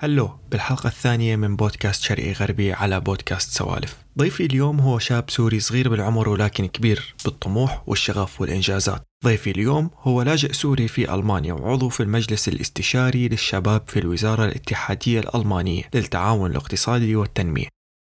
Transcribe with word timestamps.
هلو 0.00 0.30
بالحلقة 0.50 0.86
الثانية 0.86 1.36
من 1.36 1.56
بودكاست 1.56 2.02
شرقي 2.02 2.32
غربي 2.32 2.72
على 2.72 3.00
بودكاست 3.00 3.50
سوالف. 3.50 3.96
ضيفي 4.18 4.46
اليوم 4.46 4.80
هو 4.80 4.98
شاب 4.98 5.30
سوري 5.30 5.60
صغير 5.60 5.88
بالعمر 5.88 6.28
ولكن 6.28 6.66
كبير 6.66 7.14
بالطموح 7.24 7.82
والشغف 7.86 8.40
والإنجازات. 8.40 9.02
ضيفي 9.24 9.50
اليوم 9.50 9.90
هو 10.00 10.22
لاجئ 10.22 10.52
سوري 10.52 10.88
في 10.88 11.14
ألمانيا 11.14 11.52
وعضو 11.52 11.88
في 11.88 12.02
المجلس 12.02 12.48
الاستشاري 12.48 13.28
للشباب 13.28 13.82
في 13.86 13.98
الوزارة 13.98 14.44
الاتحادية 14.44 15.20
الألمانية 15.20 15.82
للتعاون 15.94 16.50
الاقتصادي 16.50 17.16
والتنمية. 17.16 17.68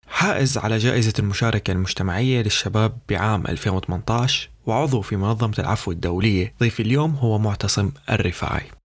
حائز 0.09 0.59
على 0.59 0.79
جائزة 0.79 1.13
المشاركة 1.19 1.73
المجتمعية 1.73 2.43
للشباب 2.43 2.99
بعام 3.09 3.47
2018 3.47 4.51
وعضو 4.67 5.01
في 5.01 5.17
منظمة 5.17 5.55
العفو 5.59 5.93
الدولية. 5.93 6.55
ضيفي 6.61 6.83
اليوم 6.83 7.15
هو 7.15 7.39
معتصم 7.39 7.91
الرفاعي. 8.11 8.78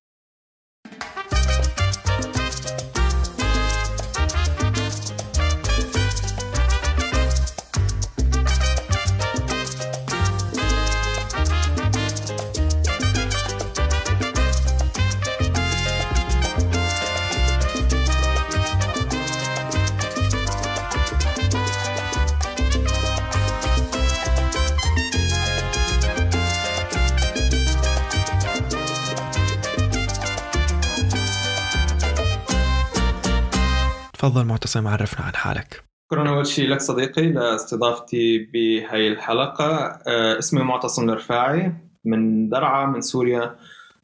تفضل 34.24 34.46
معتصم 34.46 34.88
عرفنا 34.88 35.26
عن 35.26 35.36
حالك. 35.36 35.84
شكرا 36.06 36.30
أول 36.30 36.48
شيء 36.48 36.70
لك 36.70 36.82
صديقي 36.82 37.32
لاستضافتي 37.32 38.38
بهي 38.38 39.08
الحلقة. 39.08 39.66
آه، 40.08 40.40
اسمي 40.40 40.64
معتصم 40.64 41.10
الرفاعي 41.10 41.74
من 42.06 42.50
درعا 42.50 42.86
من 42.86 43.02
سوريا 43.02 43.56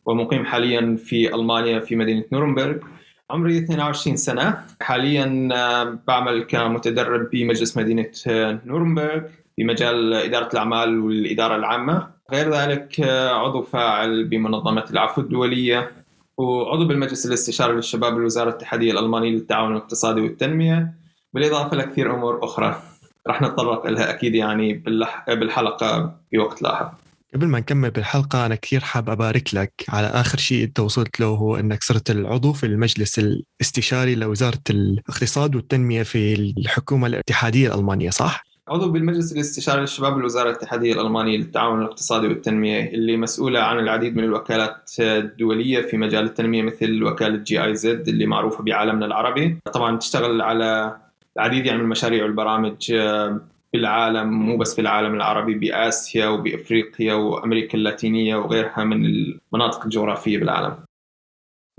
ومقيم 0.05 0.45
حاليا 0.45 0.97
في 1.05 1.35
ألمانيا 1.35 1.79
في 1.79 1.95
مدينة 1.95 2.23
نورنبرغ 2.31 2.77
عمري 3.29 3.57
22 3.57 4.17
سنة. 4.17 4.65
حاليا 4.81 5.49
آه، 5.53 5.99
بعمل 6.07 6.43
كمتدرب 6.43 7.29
بمجلس 7.29 7.77
مدينة 7.77 8.11
آه، 8.27 8.59
نورنبرغ 8.65 9.21
في 9.55 9.63
مجال 9.63 10.13
إدارة 10.13 10.49
الأعمال 10.53 10.99
والإدارة 10.99 11.55
العامة. 11.55 12.07
غير 12.31 12.53
ذلك 12.53 12.99
عضو 13.31 13.61
فاعل 13.61 14.23
بمنظمة 14.23 14.85
العفو 14.91 15.21
الدولية. 15.21 15.91
وعضو 16.39 16.87
بالمجلس 16.87 17.25
الاستشاري 17.25 17.73
للشباب 17.73 18.17
الوزارة 18.17 18.49
الاتحادية 18.49 18.91
الألمانية 18.91 19.29
للتعاون 19.29 19.71
الاقتصادي 19.71 20.21
والتنمية 20.21 20.93
بالإضافة 21.33 21.77
لكثير 21.77 22.15
أمور 22.15 22.43
أخرى 22.43 22.81
رح 23.27 23.41
نتطرق 23.41 23.87
لها 23.87 24.09
أكيد 24.09 24.35
يعني 24.35 24.73
بالحلقة 25.27 26.15
بوقت 26.33 26.61
لاحق 26.61 26.93
قبل 27.33 27.47
ما 27.47 27.59
نكمل 27.59 27.91
بالحلقة 27.91 28.45
أنا 28.45 28.55
كثير 28.55 28.79
حاب 28.79 29.09
أبارك 29.09 29.53
لك 29.53 29.73
على 29.89 30.07
آخر 30.07 30.37
شيء 30.37 30.63
أنت 30.63 30.79
وصلت 30.79 31.19
له 31.19 31.27
هو 31.27 31.55
أنك 31.55 31.83
صرت 31.83 32.11
العضو 32.11 32.53
في 32.53 32.65
المجلس 32.65 33.19
الاستشاري 33.19 34.15
لوزارة 34.15 34.61
الاقتصاد 34.69 35.55
والتنمية 35.55 36.03
في 36.03 36.33
الحكومة 36.33 37.07
الاتحادية 37.07 37.67
الألمانية 37.67 38.09
صح؟ 38.09 38.48
عضو 38.69 38.89
بالمجلس 38.89 39.31
الاستشاري 39.33 39.81
للشباب 39.81 40.17
الوزارة 40.17 40.49
الاتحادية 40.49 40.93
الألمانية 40.93 41.37
للتعاون 41.37 41.81
الاقتصادي 41.81 42.27
والتنمية 42.27 42.89
اللي 42.89 43.17
مسؤولة 43.17 43.59
عن 43.59 43.79
العديد 43.79 44.17
من 44.17 44.23
الوكالات 44.23 44.91
الدولية 44.99 45.81
في 45.81 45.97
مجال 45.97 46.25
التنمية 46.25 46.61
مثل 46.61 47.03
وكالة 47.03 47.37
جي 47.37 47.63
آي 47.63 47.75
زد 47.75 48.07
اللي 48.07 48.25
معروفة 48.25 48.63
بعالمنا 48.63 49.05
العربي. 49.05 49.57
طبعا 49.73 49.97
تشتغل 49.97 50.41
على 50.41 50.97
العديد 51.37 51.65
يعني 51.65 51.77
من 51.77 51.83
المشاريع 51.83 52.23
والبرامج 52.23 52.93
بالعالم 53.73 54.29
مو 54.29 54.57
بس 54.57 54.75
في 54.75 54.81
العالم 54.81 55.15
العربي 55.15 55.53
بآسيا 55.53 56.27
وبإفريقيا 56.27 57.13
وأمريكا 57.13 57.77
اللاتينية 57.77 58.35
وغيرها 58.35 58.83
من 58.83 59.05
المناطق 59.05 59.83
الجغرافية 59.83 60.37
بالعالم. 60.37 60.77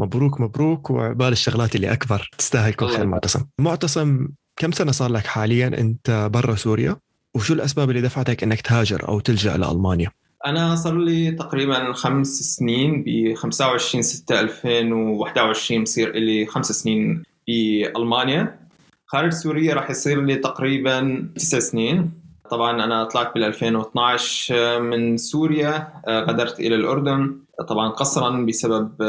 مبروك 0.00 0.41
مبروك 0.41 0.91
وعبال 0.91 1.32
الشغلات 1.32 1.75
اللي 1.76 1.93
أكبر. 1.93 2.28
تستاهل 2.38 2.72
كل 2.72 2.87
خير 2.87 3.06
معتصم. 3.06 3.47
معتصم 3.60 4.28
كم 4.60 4.72
سنة 4.72 4.93
صار 4.93 5.12
لك 5.12 5.26
حاليا 5.26 5.66
أنت 5.66 6.28
برا 6.32 6.54
سوريا؟ 6.54 6.97
وشو 7.34 7.54
الأسباب 7.54 7.91
اللي 7.91 8.00
دفعتك 8.00 8.43
أنك 8.43 8.60
تهاجر 8.60 9.09
أو 9.09 9.21
تلجأ 9.21 9.56
لألمانيا؟ 9.56 10.10
أنا 10.47 10.76
صار 10.76 10.98
لي 10.98 11.31
تقريبا 11.31 11.93
خمس 11.93 12.28
سنين 12.28 13.04
ب 13.06 13.34
25 13.34 14.03
6 14.03 14.41
2021 14.41 15.82
بصير 15.82 16.12
لي 16.12 16.47
خمس 16.47 16.72
سنين 16.72 17.22
بألمانيا 17.47 18.59
خارج 19.06 19.32
سوريا 19.32 19.75
راح 19.75 19.91
يصير 19.91 20.22
لي 20.22 20.37
تقريبا 20.37 21.28
تسع 21.37 21.59
سنين. 21.59 22.10
طبعا 22.50 22.84
أنا 22.84 23.04
طلعت 23.04 23.34
بال 23.34 23.44
2012 23.44 24.81
من 24.81 25.16
سوريا 25.16 25.93
غادرت 26.09 26.60
إلى 26.60 26.75
الأردن. 26.75 27.37
طبعا 27.69 27.88
قصرا 27.88 28.47
بسبب 28.47 29.03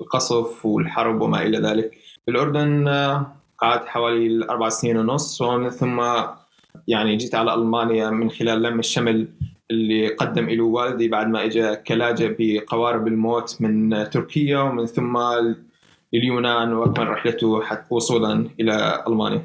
القصف 0.00 0.66
والحرب 0.66 1.20
وما 1.20 1.42
إلى 1.42 1.58
ذلك. 1.58 1.90
بالأردن 2.26 2.88
قعدت 3.62 3.88
حوالي 3.88 4.44
أربع 4.50 4.68
سنين 4.68 4.96
ونص 4.96 5.40
ومن 5.40 5.70
ثم 5.70 6.02
يعني 6.88 7.16
جيت 7.16 7.34
على 7.34 7.54
ألمانيا 7.54 8.10
من 8.10 8.30
خلال 8.30 8.62
لم 8.62 8.78
الشمل 8.78 9.28
اللي 9.70 10.08
قدم 10.08 10.50
له 10.50 10.64
والدي 10.64 11.08
بعد 11.08 11.28
ما 11.28 11.44
اجى 11.44 11.76
كلاجة 11.76 12.36
بقوارب 12.38 13.06
الموت 13.06 13.56
من 13.60 14.10
تركيا 14.10 14.58
ومن 14.58 14.86
ثم 14.86 15.18
لليونان 16.12 16.72
وأكمل 16.72 17.08
رحلته 17.08 17.62
حتى 17.62 17.86
وصولا 17.90 18.48
إلى 18.60 19.04
ألمانيا. 19.08 19.42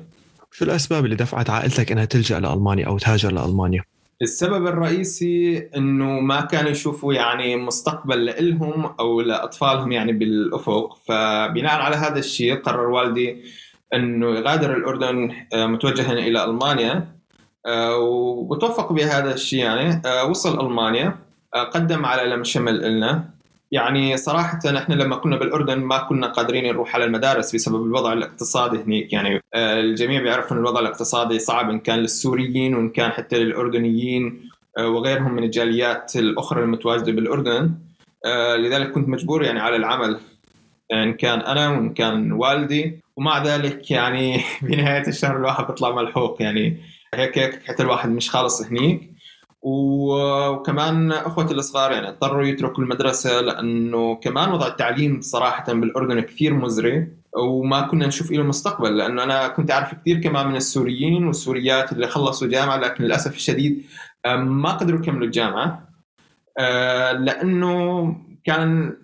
شو 0.51 0.65
الأسباب 0.65 1.05
اللي 1.05 1.15
دفعت 1.15 1.49
عائلتك 1.49 1.91
إنها 1.91 2.05
تلجأ 2.05 2.39
لألمانيا 2.39 2.87
أو 2.87 2.97
تهاجر 2.97 3.31
لألمانيا؟ 3.31 3.83
السبب 4.21 4.67
الرئيسي 4.67 5.57
إنه 5.77 6.19
ما 6.19 6.41
كانوا 6.41 6.71
يشوفوا 6.71 7.13
يعني 7.13 7.55
مستقبل 7.55 8.25
لهم 8.39 8.85
أو 8.99 9.21
لأطفالهم 9.21 9.91
يعني 9.91 10.11
بالأفق 10.11 10.97
فبناء 11.05 11.81
على 11.81 11.95
هذا 11.95 12.19
الشيء 12.19 12.55
قرر 12.55 12.89
والدي 12.89 13.43
انه 13.93 14.27
يغادر 14.35 14.77
الأردن 14.77 15.31
آه، 15.53 15.65
متوجها 15.65 16.13
إلى 16.13 16.43
ألمانيا 16.43 17.07
آه، 17.65 17.97
وتوفق 18.49 18.93
بهذا 18.93 19.33
الشيء 19.33 19.59
يعني 19.59 20.01
آه، 20.05 20.25
وصل 20.25 20.67
ألمانيا 20.67 21.15
قدم 21.53 22.05
على 22.05 22.29
لم 22.29 22.43
شمل 22.43 22.97
لنا 22.97 23.29
يعني 23.71 24.17
صراحة 24.17 24.59
إحنا 24.77 24.95
لما 24.95 25.15
كنا 25.15 25.37
بالأردن 25.37 25.79
ما 25.79 25.97
كنا 25.97 26.27
قادرين 26.27 26.73
نروح 26.73 26.95
على 26.95 27.05
المدارس 27.05 27.55
بسبب 27.55 27.83
الوضع 27.83 28.13
الاقتصادي 28.13 28.77
هناك 28.77 29.13
يعني. 29.13 29.41
الجميع 29.55 30.21
بيعرف 30.21 30.51
إن 30.51 30.57
الوضع 30.57 30.79
الاقتصادي 30.79 31.39
صعب 31.39 31.69
إن 31.69 31.79
كان 31.79 31.99
للسوريين 31.99 32.75
وإن 32.75 32.89
كان 32.89 33.11
حتى 33.11 33.39
للأردنيين 33.39 34.49
وغيرهم 34.79 35.33
من 35.33 35.43
الجاليات 35.43 36.15
الأخرى 36.15 36.63
المتواجدة 36.63 37.11
بالأردن. 37.11 37.71
لذلك 38.57 38.91
كنت 38.91 39.09
مجبور 39.09 39.43
يعني 39.43 39.59
على 39.59 39.75
العمل 39.75 40.19
إن 40.93 41.13
كان 41.13 41.39
أنا 41.39 41.69
وإن 41.69 41.93
كان 41.93 42.31
والدي. 42.31 42.99
ومع 43.17 43.43
ذلك 43.43 43.91
يعني 43.91 44.41
بنهايه 44.61 45.07
الشهر 45.07 45.37
الواحد 45.37 45.67
بيطلع 45.67 45.95
ملحوق 45.95 46.41
يعني. 46.41 46.77
هيك 47.13 47.37
هيك 47.37 47.63
حتى 47.67 47.83
الواحد 47.83 48.09
مش 48.09 48.29
خالص 48.29 48.61
هنيك. 48.61 49.17
وكمان 49.61 51.11
أخوتي 51.11 51.53
الصغار 51.53 51.91
يعني 51.91 52.09
اضطروا 52.09 52.43
يتركوا 52.43 52.83
المدرسة 52.83 53.41
لأنه 53.41 54.15
كمان 54.15 54.51
وضع 54.51 54.67
التعليم 54.67 55.21
صراحة 55.21 55.73
بالأردن 55.73 56.19
كثير 56.19 56.53
مزري 56.53 57.07
وما 57.37 57.81
كنا 57.81 58.07
نشوف 58.07 58.31
له 58.31 58.43
مستقبل 58.43 58.97
لأنه 58.97 59.23
أنا 59.23 59.47
كنت 59.47 59.71
أعرف 59.71 59.93
كثير 59.93 60.21
كمان 60.21 60.47
من 60.47 60.55
السوريين 60.55 61.27
والسوريات 61.27 61.91
اللي 61.91 62.07
خلصوا 62.07 62.47
جامعة 62.47 62.77
لكن 62.77 63.03
للأسف 63.03 63.35
الشديد 63.35 63.85
ما 64.35 64.71
قدروا 64.71 64.99
يكملوا 64.99 65.25
الجامعة. 65.25 65.89
آه، 66.57 67.11
لأنه 67.11 68.15
كان 68.43 68.97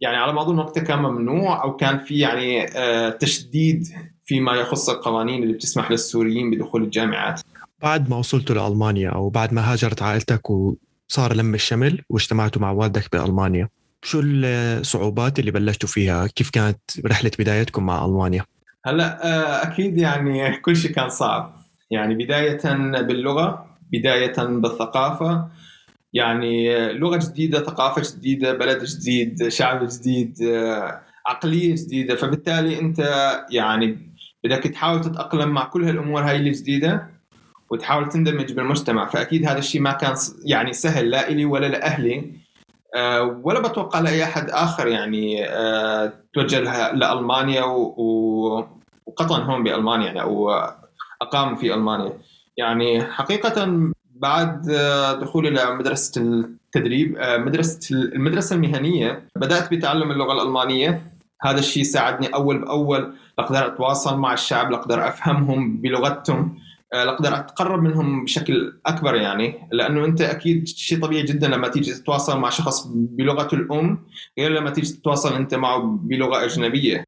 يعني 0.00 0.16
على 0.16 0.32
ما 0.32 0.42
اظن 0.42 0.58
وقتها 0.58 0.82
كان 0.82 0.98
ممنوع 0.98 1.62
أو 1.62 1.76
كان 1.76 1.98
في 1.98 2.18
يعني 2.18 2.64
آه، 2.78 3.10
تشديد 3.10 3.88
فيما 4.24 4.52
يخص 4.52 4.88
القوانين 4.88 5.42
اللي 5.42 5.54
بتسمح 5.54 5.90
للسوريين 5.90 6.50
بدخول 6.50 6.82
الجامعات 6.82 7.40
بعد 7.82 8.10
ما 8.10 8.16
وصلتوا 8.16 8.54
لألمانيا 8.54 9.10
أو 9.10 9.28
بعد 9.28 9.52
ما 9.52 9.72
هاجرت 9.72 10.02
عائلتك 10.02 10.50
وصار 10.50 11.34
لم 11.34 11.54
الشمل 11.54 12.02
واجتمعتوا 12.10 12.62
مع 12.62 12.70
والدك 12.70 13.08
بألمانيا 13.12 13.68
شو 14.02 14.20
الصعوبات 14.24 15.38
اللي 15.38 15.50
بلشتوا 15.50 15.88
فيها؟ 15.88 16.26
كيف 16.26 16.50
كانت 16.50 16.80
رحلة 17.06 17.30
بدايتكم 17.38 17.86
مع 17.86 18.04
ألمانيا؟ 18.04 18.44
هلأ 18.84 19.26
آه، 19.26 19.62
أكيد 19.66 19.98
يعني 19.98 20.56
كل 20.64 20.76
شيء 20.76 20.90
كان 20.90 21.08
صعب 21.08 21.56
يعني 21.90 22.14
بداية 22.14 22.60
باللغة 23.02 23.66
بداية 23.92 24.36
بالثقافة 24.36 25.48
يعني 26.12 26.92
لغة 26.92 27.16
جديدة 27.16 27.62
ثقافة 27.62 28.02
جديدة 28.16 28.52
بلد 28.52 28.84
جديد 28.84 29.48
شعب 29.48 29.88
جديد 29.88 30.36
عقلية 31.26 31.74
جديدة. 31.74 32.14
فبالتالي 32.14 32.80
أنت 32.80 32.98
يعني 33.50 33.98
بدك 34.44 34.62
تحاول 34.62 35.00
تتأقلم 35.00 35.48
مع 35.48 35.64
كل 35.64 35.84
هالأمور 35.84 36.22
هاي 36.22 36.36
الجديده 36.36 37.06
وتحاول 37.70 38.08
تندمج 38.08 38.52
بالمجتمع. 38.52 39.08
فأكيد 39.08 39.46
هذا 39.48 39.58
الشيء 39.58 39.80
ما 39.80 39.92
كان 39.92 40.14
يعني 40.44 40.72
سهل 40.72 41.10
لا 41.10 41.28
إلي 41.28 41.44
ولا 41.44 41.66
لأهلي. 41.66 42.32
آه، 42.96 43.40
ولا 43.44 43.60
بتوقع 43.60 44.00
لأي 44.00 44.24
أحد 44.24 44.50
آخر 44.50 44.86
يعني 44.86 45.48
آه، 45.48 46.12
توجه 46.34 46.60
لألمانيا 46.92 47.62
وقطعا 47.64 49.38
هون 49.38 49.62
بألمانيا 49.64 50.06
يعني 50.06 50.22
أو 50.22 50.50
أقام 51.22 51.56
في 51.56 51.74
ألمانيا. 51.74 52.12
يعني 52.56 53.04
حقيقه 53.04 53.90
بعد 54.20 54.62
دخولي 55.20 55.48
إلى 55.48 55.74
مدرسة 55.74 56.22
التدريب 56.22 57.16
مدرسة 57.20 57.96
المدرسة 57.96 58.56
المهنية 58.56 59.28
بدأت 59.36 59.74
بتعلم 59.74 60.10
اللغة 60.10 60.32
الألمانية. 60.32 61.10
هذا 61.42 61.58
الشيء 61.58 61.82
ساعدني 61.82 62.26
أول 62.26 62.58
بأول 62.58 63.14
لأقدر 63.38 63.66
أتواصل 63.66 64.18
مع 64.18 64.32
الشعب 64.32 64.70
لأقدر 64.70 65.08
أفهمهم 65.08 65.76
بلغتهم 65.76 66.58
آه، 66.92 67.04
لأقدر 67.04 67.36
أتقرب 67.36 67.82
منهم 67.82 68.24
بشكل 68.24 68.80
أكبر 68.86 69.14
يعني. 69.14 69.68
لأنه 69.72 70.04
أنت 70.04 70.20
أكيد 70.20 70.68
شيء 70.68 71.00
طبيعي 71.02 71.22
جدا 71.22 71.48
لما 71.48 71.68
تيجي 71.68 71.94
تتواصل 71.94 72.38
مع 72.38 72.50
شخص 72.50 72.86
بلغته 72.94 73.54
الأم 73.54 73.98
غير 74.38 74.50
لما 74.50 74.70
تيجي 74.70 74.92
تتواصل 74.92 75.34
أنت 75.34 75.54
معه 75.54 75.98
بلغة 76.02 76.44
أجنبية. 76.44 77.04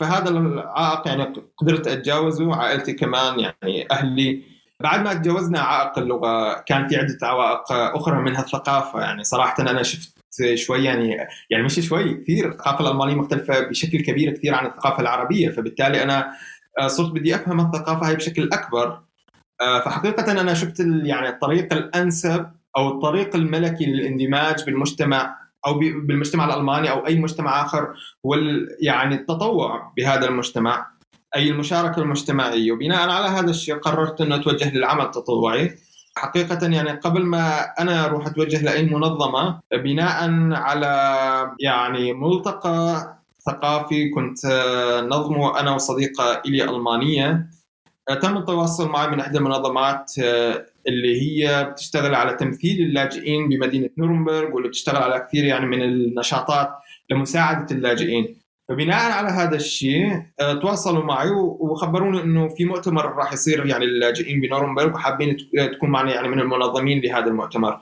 فهذا 0.00 0.28
العائق 0.28 1.08
يعني 1.08 1.32
قدرت 1.56 1.86
أتجاوزه 1.86 2.54
عائلتي 2.54 2.92
كمان 2.92 3.38
يعني 3.38 3.86
أهلي 3.90 4.55
بعد 4.82 5.04
ما 5.04 5.14
تجاوزنا 5.14 5.60
عائق 5.60 5.98
اللغة 5.98 6.54
كان 6.60 6.88
في 6.88 6.96
عدة 6.96 7.18
عوائق 7.22 7.72
أخرى 7.72 8.22
منها 8.22 8.40
الثقافة. 8.40 9.00
يعني 9.00 9.24
صراحة 9.24 9.54
أنا 9.62 9.82
شفت 9.82 10.16
شوي 10.54 10.84
يعني 10.84 11.16
يعني 11.50 11.64
مش 11.64 11.80
شوي 11.80 12.14
كثير. 12.14 12.48
الثقافة 12.48 12.80
الألمانية 12.80 13.14
مختلفة 13.14 13.60
بشكل 13.60 14.00
كبير 14.00 14.32
كثير 14.32 14.54
عن 14.54 14.66
الثقافة 14.66 15.00
العربية. 15.00 15.48
فبالتالي 15.48 16.02
أنا 16.02 16.32
آه، 16.78 16.86
صرت 16.86 17.10
بدي 17.12 17.34
أفهم 17.34 17.60
الثقافة 17.60 18.08
هاي 18.08 18.16
بشكل 18.16 18.48
أكبر. 18.52 19.00
آه، 19.60 19.80
فحقيقة 19.80 20.32
أنا 20.32 20.54
شفت 20.54 20.80
يعني 20.80 21.28
الطريق 21.28 21.72
الأنسب 21.72 22.46
أو 22.76 22.88
الطريق 22.88 23.36
الملكي 23.36 23.86
للاندماج 23.86 24.64
بالمجتمع 24.64 25.36
أو 25.66 25.78
بالمجتمع 25.78 26.44
الألماني 26.44 26.90
أو 26.90 27.06
أي 27.06 27.18
مجتمع 27.18 27.62
آخر 27.62 27.94
هو 28.26 28.34
يعني 28.80 29.14
التطوع 29.14 29.92
بهذا 29.96 30.28
المجتمع. 30.28 30.95
أي 31.36 31.50
المشاركة 31.50 32.02
المجتمعية. 32.02 32.72
وبناء 32.72 33.08
على 33.08 33.26
هذا 33.26 33.50
الشيء 33.50 33.74
قررت 33.74 34.20
انه 34.20 34.36
أتوجه 34.36 34.74
للعمل 34.74 35.04
التطوعي. 35.04 35.74
حقيقة 36.16 36.66
يعني 36.68 36.90
قبل 36.90 37.22
ما 37.26 37.60
أنا 37.80 38.04
أروح 38.04 38.26
أتوجه 38.26 38.62
لأي 38.62 38.84
منظمة 38.84 39.60
بناء 39.72 40.30
على 40.52 41.56
يعني 41.60 42.12
ملتقى 42.12 43.12
ثقافي 43.46 44.10
كنت 44.10 44.46
نظمه 45.10 45.60
أنا 45.60 45.74
وصديقة 45.74 46.42
إلي 46.46 46.64
ألمانية. 46.64 47.46
تم 48.22 48.36
التواصل 48.36 48.88
معي 48.88 49.08
من 49.08 49.20
إحدى 49.20 49.38
المنظمات 49.38 50.12
اللي 50.88 51.22
هي 51.22 51.64
بتشتغل 51.64 52.14
على 52.14 52.34
تمثيل 52.34 52.80
اللاجئين 52.80 53.48
بمدينة 53.48 53.88
نورنبرغ 53.98 54.54
واللي 54.54 54.68
بتشتغل 54.68 55.02
على 55.02 55.26
كثير 55.28 55.44
يعني 55.44 55.66
من 55.66 55.82
النشاطات 55.82 56.70
لمساعدة 57.10 57.66
اللاجئين. 57.76 58.36
فبناء 58.68 59.12
على 59.12 59.28
هذا 59.28 59.56
الشيء 59.56 60.22
آه، 60.40 60.54
تواصلوا 60.54 61.04
معي 61.04 61.30
وخبروني 61.60 62.22
إنه 62.22 62.48
في 62.48 62.64
مؤتمر 62.64 63.12
راح 63.12 63.32
يصير 63.32 63.66
يعني 63.66 63.86
للاجئين 63.86 64.40
بنورنبرغ 64.40 64.94
وحابين 64.94 65.36
تكون 65.72 65.90
معنا 65.90 66.14
يعني 66.14 66.28
من 66.28 66.40
المنظمين 66.40 67.00
لهذا 67.00 67.26
المؤتمر. 67.26 67.80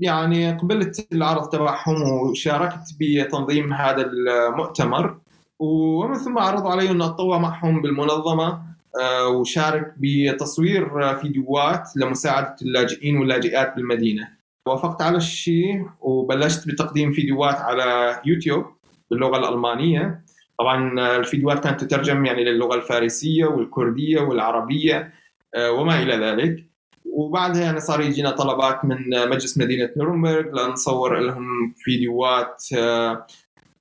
يعني 0.00 0.52
قبلت 0.52 1.12
العرض 1.12 1.48
تبعهم 1.48 2.02
وشاركت 2.02 2.94
بتنظيم 3.00 3.72
هذا 3.72 4.02
المؤتمر 4.06 5.18
ومن 5.58 6.14
ثم 6.14 6.38
عرضوا 6.38 6.70
علي 6.70 6.90
ان 6.90 7.02
أتطوع 7.02 7.38
معهم 7.38 7.82
بالمنظمة 7.82 8.70
آه، 9.02 9.28
وشارك 9.28 9.94
بتصوير 9.96 11.14
فيديوهات 11.14 11.88
لمساعدة 11.96 12.56
اللاجئين 12.62 13.16
واللاجئات 13.16 13.76
بالمدينة. 13.76 14.28
وافقت 14.66 15.02
على 15.02 15.16
الشيء 15.16 15.86
وبلشت 16.00 16.68
بتقديم 16.68 17.12
فيديوهات 17.12 17.56
على 17.56 18.20
يوتيوب 18.26 18.64
باللغة 19.10 19.38
الألمانية. 19.38 20.24
طبعا 20.58 21.00
الفيديوهات 21.16 21.64
كانت 21.64 21.84
تترجم 21.84 22.26
يعني 22.26 22.44
للغة 22.44 22.74
الفارسية 22.74 23.44
والكردية 23.44 24.20
والعربية 24.20 25.12
آه، 25.54 25.72
وما 25.72 26.02
إلى 26.02 26.16
ذلك. 26.16 26.64
وبعدها 27.04 27.62
يعني 27.62 27.80
صار 27.80 28.00
يجينا 28.00 28.30
طلبات 28.30 28.84
من 28.84 29.10
مجلس 29.10 29.58
مدينة 29.58 29.90
نورنبرغ 29.96 30.66
لنصور 30.66 31.18
لهم 31.18 31.74
فيديوهات 31.76 32.64
آه، 32.78 33.26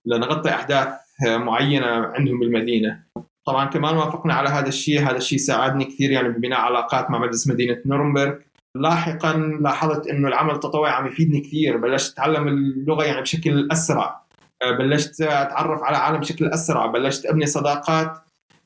لنغطي 0.05 0.49
أحداث 0.49 0.89
معينة 1.27 1.85
عندهم 1.87 2.39
بالمدينة. 2.39 3.03
طبعا 3.45 3.65
كمان 3.65 3.97
وافقنا 3.97 4.33
على 4.33 4.49
هذا 4.49 4.67
الشيء. 4.67 5.01
هذا 5.01 5.17
الشيء 5.17 5.37
ساعدني 5.37 5.85
كثير 5.85 6.11
يعني 6.11 6.29
ببناء 6.29 6.59
علاقات 6.59 7.11
مع 7.11 7.19
مجلس 7.19 7.47
مدينة 7.47 7.77
نورنبرغ. 7.85 8.33
لاحقا 8.75 9.33
لاحظت 9.61 10.07
إنه 10.07 10.27
العمل 10.27 10.53
التطوعي 10.53 10.91
عم 10.91 11.07
يفيدني 11.07 11.39
كثير. 11.39 11.77
بلشت 11.77 12.13
أتعلم 12.13 12.47
اللغة 12.47 13.03
يعني 13.03 13.21
بشكل 13.21 13.67
أسرع. 13.71 14.05
آه، 14.05 14.21
بلشت 14.63 15.21
أتعرف 15.21 15.83
على 15.83 15.97
عالم 15.97 16.19
بشكل 16.19 16.45
أسرع. 16.45 16.85
بلشت 16.85 17.25
أبني 17.25 17.45
صداقات 17.45 18.17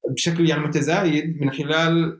بشكل 0.09 0.49
يعني 0.49 0.63
متزايد 0.63 1.41
من 1.41 1.51
خلال 1.51 2.19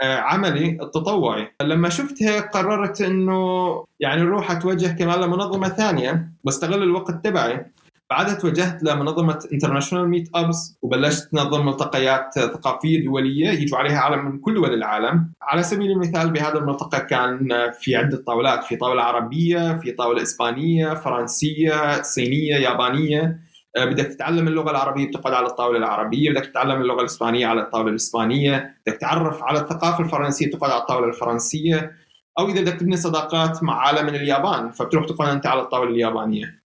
آه، 0.00 0.16
عملي 0.16 0.78
التطوعي. 0.82 1.52
لما 1.62 1.88
شفت 1.88 2.22
هيك 2.22 2.44
قررت 2.44 3.00
إنه 3.00 3.84
يعني 4.00 4.22
أروح 4.22 4.50
اتوجه 4.50 4.86
كمان 4.86 5.20
لمنظمة 5.20 5.68
ثانية 5.68 6.28
واستغل 6.44 6.82
الوقت 6.82 7.24
تبعي. 7.24 7.66
بعدها 8.10 8.34
توجهت 8.34 8.82
لمنظمه 8.82 9.48
International 9.52 10.08
Meetups 10.08 10.78
وبلشت 10.82 11.28
تنظم 11.32 11.66
ملتقيات 11.66 12.34
ثقافية 12.38 13.04
دولية 13.04 13.48
يجوا 13.48 13.78
عليها 13.78 13.98
عالم 13.98 14.24
من 14.24 14.38
كل 14.38 14.54
دول 14.54 14.74
العالم. 14.74 15.32
على 15.42 15.62
سبيل 15.62 15.90
المثال 15.90 16.30
بهذا 16.30 16.58
الملتقى 16.58 17.06
كان 17.06 17.48
في 17.80 17.96
عدة 17.96 18.22
طاولات 18.26 18.64
في 18.64 18.76
طاولة 18.76 19.02
عربية 19.02 19.78
في 19.78 19.92
طاولة 19.92 20.22
إسبانية 20.22 20.94
فرنسية 20.94 22.02
صينية 22.02 22.54
يابانية. 22.56 23.40
آه، 23.76 23.84
بدك 23.84 24.04
تتعلم 24.06 24.48
اللغة 24.48 24.70
العربية 24.70 25.06
بتقعد 25.08 25.32
على 25.34 25.46
الطاولة 25.46 25.78
العربية. 25.78 26.30
بدك 26.30 26.46
تتعلم 26.46 26.80
اللغة 26.82 27.00
الإسبانية 27.00 27.46
على 27.46 27.60
الطاولة 27.60 27.90
الإسبانية. 27.90 28.74
بدك 28.86 28.96
تعرف 28.96 29.42
على 29.42 29.60
الثقافة 29.60 30.04
الفرنسية 30.04 30.46
بتقعد 30.46 30.70
على 30.70 30.80
الطاولة 30.80 31.08
الفرنسية. 31.08 31.92
أو 32.38 32.48
إذا 32.48 32.60
بدك 32.60 32.72
تبني 32.80 32.96
صداقات 32.96 33.62
مع 33.62 33.80
عالم 33.80 34.06
من 34.06 34.14
اليابان 34.14 34.70
فبتروح 34.70 35.06
تقعد 35.06 35.28
أنت 35.28 35.46
على 35.46 35.60
الطاولة 35.60 35.90
اليابانية. 35.90 36.57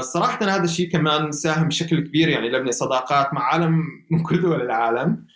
صراحة 0.00 0.44
هذا 0.44 0.64
الشيء 0.64 0.90
كمان 0.90 1.32
ساهم 1.32 1.68
بشكل 1.68 2.00
كبير 2.00 2.28
يعني 2.28 2.48
لبني 2.48 2.72
صداقات 2.72 3.34
مع 3.34 3.42
عالم 3.42 3.82
من 4.10 4.22
كل 4.22 4.40
دول 4.40 4.62
العالم. 4.62 5.26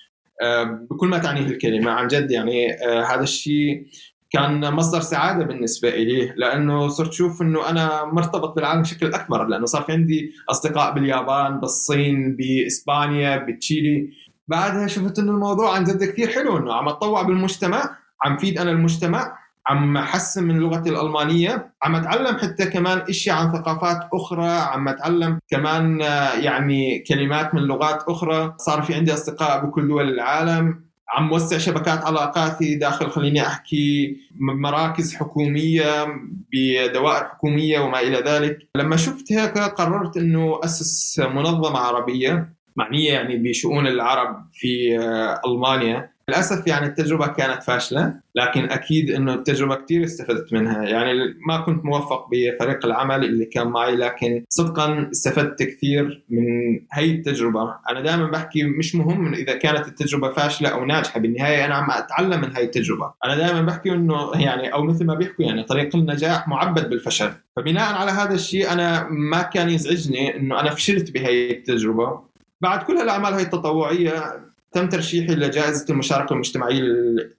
آه، 0.42 0.64
بكل 0.90 1.08
ما 1.08 1.18
تعنيه 1.18 1.46
الكلمة 1.46 1.90
عن 1.90 2.08
جد 2.08 2.30
يعني 2.30 2.72
آه، 2.72 3.02
هذا 3.02 3.22
الشيء 3.22 3.86
كان 4.30 4.72
مصدر 4.74 5.00
سعادة 5.00 5.44
بالنسبة 5.44 5.90
لي 5.90 6.34
لأنه 6.36 6.88
صرت 6.88 7.12
شوف 7.12 7.42
أنه 7.42 7.70
أنا 7.70 8.04
مرتبط 8.04 8.56
بالعالم 8.56 8.82
بشكل 8.82 9.14
أكبر 9.14 9.46
لأنه 9.46 9.66
صار 9.66 9.82
في 9.82 9.92
عندي 9.92 10.32
أصدقاء 10.50 10.94
باليابان 10.94 11.60
بالصين 11.60 12.36
بإسبانيا 12.36 13.36
بتشيلي. 13.36 14.10
بعدها 14.48 14.86
شفت 14.86 15.18
أنه 15.18 15.32
الموضوع 15.32 15.74
عن 15.74 15.84
جد 15.84 16.04
كثير 16.04 16.28
حلو 16.28 16.58
أنه 16.58 16.74
عم 16.74 16.88
أتطوع 16.88 17.22
بالمجتمع 17.22 17.96
عم 18.22 18.36
فيد 18.38 18.58
أنا 18.58 18.70
المجتمع. 18.70 19.41
عم 19.66 19.98
حسن 19.98 20.44
من 20.44 20.58
لغتي 20.58 20.90
الألمانية 20.90 21.74
عم 21.82 21.94
أتعلم 21.94 22.36
حتى 22.38 22.66
كمان 22.66 22.98
إشي 22.98 23.30
عن 23.30 23.52
ثقافات 23.52 24.08
أخرى 24.14 24.50
عم 24.50 24.88
أتعلم 24.88 25.38
كمان 25.48 26.02
آه، 26.02 26.34
يعني 26.34 26.98
كلمات 26.98 27.54
من 27.54 27.62
لغات 27.62 28.02
أخرى. 28.08 28.54
صار 28.58 28.82
في 28.82 28.94
عندي 28.94 29.12
أصدقاء 29.14 29.66
بكل 29.66 29.88
دول 29.88 30.08
العالم. 30.08 30.84
عم 31.08 31.32
وسع 31.32 31.58
شبكات 31.58 32.04
علاقاتي 32.04 32.74
داخل 32.74 33.10
خليني 33.10 33.46
أحكي 33.46 34.16
مراكز 34.40 35.14
حكومية 35.14 36.06
بدوائر 36.52 37.24
حكومية 37.24 37.78
وما 37.78 38.00
إلى 38.00 38.18
ذلك. 38.18 38.58
لما 38.76 38.96
شفت 38.96 39.32
هيك 39.32 39.58
قررت 39.58 40.16
أنه 40.16 40.60
أسس 40.64 41.18
منظمة 41.20 41.78
عربية 41.78 42.54
معنية 42.76 43.12
يعني 43.12 43.36
بشؤون 43.36 43.86
العرب 43.86 44.48
في 44.52 44.98
آه، 44.98 45.40
ألمانيا. 45.46 46.11
للأسف 46.28 46.66
يعني 46.66 46.86
التجربة 46.86 47.26
كانت 47.26 47.62
فاشلة 47.62 48.14
لكن 48.34 48.64
أكيد 48.64 49.10
إنه 49.10 49.34
التجربة 49.34 49.74
كثير 49.74 50.04
استفدت 50.04 50.52
منها. 50.52 50.82
يعني 50.82 51.12
ما 51.46 51.60
كنت 51.60 51.84
موفق 51.84 52.28
بفريق 52.32 52.86
العمل 52.86 53.24
اللي 53.24 53.44
كان 53.44 53.66
معي 53.68 53.96
لكن 53.96 54.44
صدقا 54.48 55.08
استفدت 55.12 55.62
كثير 55.62 56.24
من 56.30 56.44
هي 56.92 57.10
التجربة. 57.10 57.74
أنا 57.90 58.00
دائما 58.00 58.30
بحكي 58.30 58.64
مش 58.64 58.94
مهم 58.94 59.34
إذا 59.34 59.56
كانت 59.56 59.88
التجربة 59.88 60.32
فاشلة 60.32 60.68
أو 60.68 60.84
ناجحة 60.84 61.20
بالنهاية 61.20 61.64
أنا 61.64 61.74
عم 61.74 61.90
أتعلم 61.90 62.40
من 62.40 62.56
هاي 62.56 62.64
التجربة. 62.64 63.12
أنا 63.24 63.36
دائما 63.36 63.62
بحكي 63.62 63.92
إنه 63.92 64.32
يعني 64.34 64.72
أو 64.72 64.82
مثل 64.82 65.06
ما 65.06 65.14
بيحكوا 65.14 65.44
يعني 65.44 65.62
طريق 65.62 65.96
النجاح 65.96 66.48
معبد 66.48 66.90
بالفشل. 66.90 67.32
فبناء 67.56 67.94
على 67.94 68.10
هذا 68.10 68.34
الشيء 68.34 68.72
أنا 68.72 69.08
ما 69.10 69.42
كان 69.42 69.70
يزعجني 69.70 70.36
إنه 70.36 70.60
أنا 70.60 70.70
فشلت 70.70 71.10
بهي 71.10 71.50
التجربة. 71.50 72.20
بعد 72.60 72.82
كل 72.82 72.96
هالأعمال 72.96 73.32
هاي 73.32 73.42
التطوعية 73.42 74.51
تم 74.72 74.88
ترشيحي 74.88 75.34
لجائزة 75.34 75.86
المشاركة 75.90 76.32
المجتمعية 76.32 76.82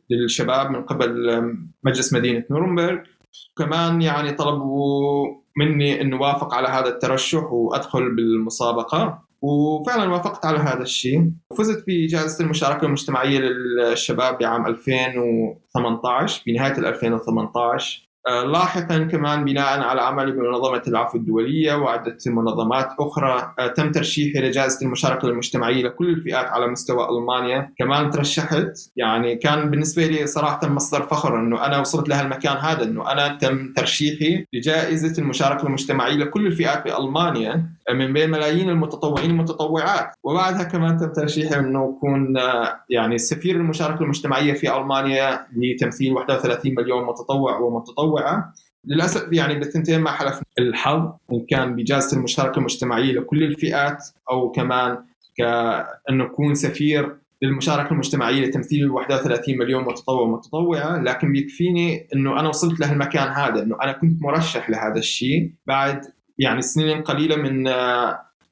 للشباب 0.10 0.72
من 0.72 0.82
قبل 0.82 1.42
مجلس 1.84 2.14
مدينة 2.14 2.44
نورنبرغ. 2.52 2.98
كمان 3.58 4.02
يعني 4.02 4.32
طلبوا 4.32 5.28
مني 5.58 6.02
أن 6.02 6.14
وافق 6.14 6.54
على 6.54 6.68
هذا 6.68 6.88
الترشح 6.88 7.44
وأدخل 7.54 8.16
بالمسابقة. 8.16 9.24
وفعلا 9.42 10.12
وافقت 10.12 10.46
على 10.46 10.58
هذا 10.58 10.82
الشيء. 10.82 11.32
وفزت 11.52 11.84
بجائزة 11.88 12.44
المشاركة 12.44 12.86
المجتمعية 12.86 13.40
للشباب 13.40 14.38
بعام 14.38 14.68
2018 14.68 16.44
بنهاية 16.48 16.78
2018 16.78 18.02
آه، 18.02 18.13
لاحقا 18.28 18.98
كمان 18.98 19.46
بناء 19.46 19.80
على 19.80 20.02
عملي 20.02 20.32
بمنظمة 20.32 20.82
العفو 20.88 21.18
الدولية 21.18 21.76
وعدة 21.76 22.18
منظمات 22.28 22.88
أخرى 23.00 23.54
آه، 23.60 23.68
تم 23.68 23.92
ترشيحي 23.92 24.40
لجائزة 24.40 24.86
المشاركة 24.86 25.28
المجتمعية 25.28 25.84
لكل 25.84 26.10
الفئات 26.10 26.46
على 26.46 26.68
مستوى 26.68 27.10
ألمانيا. 27.10 27.74
كمان 27.78 28.10
ترشحت 28.10 28.68
يعني 28.96 29.36
كان 29.36 29.70
بالنسبة 29.70 30.06
لي 30.06 30.28
صراحة 30.28 30.70
مصدر 30.70 31.02
فخر 31.02 31.40
أنه 31.40 31.66
أنا 31.66 31.80
وصلت 31.80 32.10
لهالمكان 32.10 32.58
هذا 32.58 32.84
أنه 32.84 33.12
أنا 33.12 33.28
تم 33.42 33.74
ترشيحي 33.74 34.46
لجائزة 34.54 35.22
المشاركة 35.22 35.68
المجتمعية 35.68 36.16
لكل 36.16 36.48
الفئات 36.48 36.84
بألمانيا. 36.84 37.54
آه، 37.83 37.83
من 37.92 38.14
بين 38.14 38.30
ملايين 38.32 38.70
المتطوعين 38.70 39.32
والمتطوعات 39.32 40.12
وبعدها 40.24 40.64
كمان 40.64 40.98
تم 40.98 41.12
ترشيحي 41.12 41.60
أنه 41.60 41.98
أكون 41.98 42.36
يعني 42.90 43.18
سفير 43.18 43.56
المشاركة 43.56 44.04
المجتمعية 44.04 44.54
في 44.54 44.78
ألمانيا 44.78 45.48
لتمثيل 45.56 46.14
31 46.14 46.76
مليون 46.76 47.06
متطوع 47.06 47.58
ومتطوع 47.60 47.84
متطوعه 47.94 48.54
للأسف 48.86 49.28
يعني 49.32 49.60
بالثنتين 49.60 50.00
ما 50.00 50.12
حلف 50.12 50.42
الحظ 50.60 51.12
إن 51.32 51.46
كان 51.50 51.76
بجائزه 51.76 52.18
المشاركة 52.18 52.60
المجتمعية 52.60 53.12
لكل 53.14 53.44
الفئات 53.44 54.08
أو 54.32 54.52
كمان 54.52 54.98
كانه 55.38 56.26
اكون 56.26 56.56
سفير 56.56 57.16
للمشاركة 57.42 57.92
المجتمعية 57.92 58.46
لتمثيل 58.46 58.90
31 58.90 59.58
مليون 59.58 59.84
متطوع 59.84 60.22
ومتطوعة. 60.22 61.02
لكن 61.02 61.32
بيكفيني 61.32 62.08
إنه 62.16 62.40
أنا 62.40 62.50
وصلت 62.50 62.80
لهالمكان 62.80 63.28
هذا 63.28 63.64
إنه 63.64 63.78
أنا 63.84 63.92
كنت 63.92 64.22
مرشح 64.22 64.70
لهذا 64.70 65.00
الشيء. 65.00 65.52
بعد 65.68 66.02
يعني 66.38 66.62
سنين 66.62 67.02
قليلة 67.02 67.36
من 67.36 67.64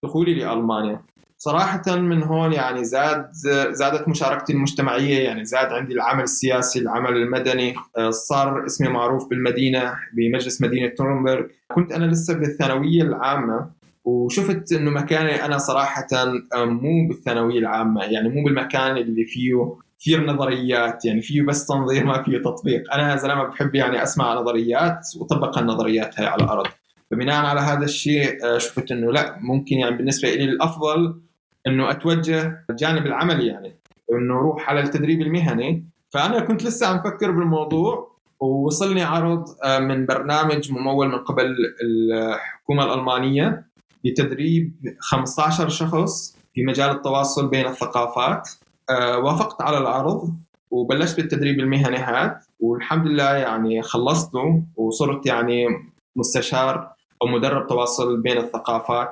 دخولي 0.04 0.34
لألمانيا. 0.34 1.02
صراحة 1.44 1.96
من 1.96 2.24
هون 2.24 2.54
يعني 2.54 2.84
زاد 2.84 3.30
زادت 3.72 4.08
مشاركتي 4.08 4.54
المجتمعية 4.54 5.20
يعني 5.20 5.46
زاد 5.46 5.74
عندي 5.74 5.94
العمل 5.94 6.24
السياسي 6.24 6.80
العمل 6.80 7.18
المدني 7.18 7.76
آه، 7.98 8.10
صار 8.10 8.66
اسمي 8.66 8.90
معروف 8.90 9.30
بالمدينة 9.30 9.94
بمجلس 10.14 10.62
مدينة 10.62 10.92
نورنبرغ 11.00 11.46
كنت 11.76 11.92
أنا 11.92 12.06
لسه 12.06 12.34
بالثانوية 12.34 13.02
العامة 13.02 13.70
وشفت 14.06 14.74
إنه 14.74 14.92
مكاني 14.92 15.46
أنا 15.46 15.58
صراحة 15.58 16.08
آه، 16.14 16.66
مو 16.66 17.08
بالثانوية 17.08 17.60
العامة 17.60 18.04
يعني 18.04 18.30
مو 18.30 18.44
بالمكان 18.44 18.98
اللي 18.98 19.26
فيه 19.26 19.76
كثير 20.00 20.26
نظريات 20.26 21.06
يعني 21.06 21.22
فيه 21.22 21.42
بس 21.42 21.66
تنظير 21.66 22.06
ما 22.06 22.24
فيه 22.24 22.38
تطبيق. 22.38 22.94
أنا 22.94 23.16
زلمة 23.16 23.44
بحب 23.44 23.76
يعني 23.76 24.04
أسمع 24.04 24.34
نظريات 24.34 25.00
وطبق 25.20 25.58
النظريات 25.58 26.20
هاي 26.20 26.28
على 26.28 26.44
الأرض. 26.44 26.68
فبناء 27.12 27.46
على 27.46 27.60
هذا 27.60 27.86
الشيء 27.86 28.46
آه، 28.46 28.58
شفت 28.58 28.92
إنه 28.92 29.12
لا 29.12 29.38
ممكن 29.42 29.76
يعني 29.76 29.98
بالنسبة 29.98 30.30
لي 30.30 30.44
الأفضل 30.44 31.22
إنه 31.68 31.92
أتوجه 31.92 32.66
الجانب 32.70 33.06
العملي 33.06 33.48
يعني 33.48 33.76
إنه 34.12 34.34
أروح 34.34 34.70
على 34.70 34.80
التدريب 34.80 35.22
المهني. 35.22 35.86
فأنا 36.10 36.40
كنت 36.40 36.64
لسه 36.64 36.88
عم 36.88 37.04
فكر 37.04 37.32
بالموضوع 37.32 38.12
ووصلني 38.40 39.04
عرض 39.04 39.46
آه، 39.64 39.80
من 39.80 40.06
برنامج 40.06 40.72
ممول 40.72 41.08
من 41.08 41.18
قبل 41.18 41.56
الحكومة 41.84 42.84
الألمانية 42.84 43.66
لتدريب 44.06 44.74
15 45.00 45.70
شخص 45.70 46.38
في 46.54 46.64
مجال 46.64 46.90
التواصل 46.90 47.50
بين 47.50 47.66
الثقافات. 47.66 48.50
آه، 48.90 49.18
وافقت 49.18 49.62
على 49.62 49.78
العرض 49.78 50.34
وبلشت 50.72 51.18
بالتدريب 51.18 51.60
المهني 51.60 51.98
هذا 51.98 52.40
والحمد 52.60 53.08
لله 53.08 53.34
يعني 53.34 53.82
خلصته 53.82 54.64
وصرت 54.76 55.26
يعني 55.26 55.68
مستشار 56.16 56.92
أو 57.22 57.28
مدرب 57.28 57.68
تواصل 57.68 58.22
بين 58.22 58.38
الثقافات. 58.38 59.12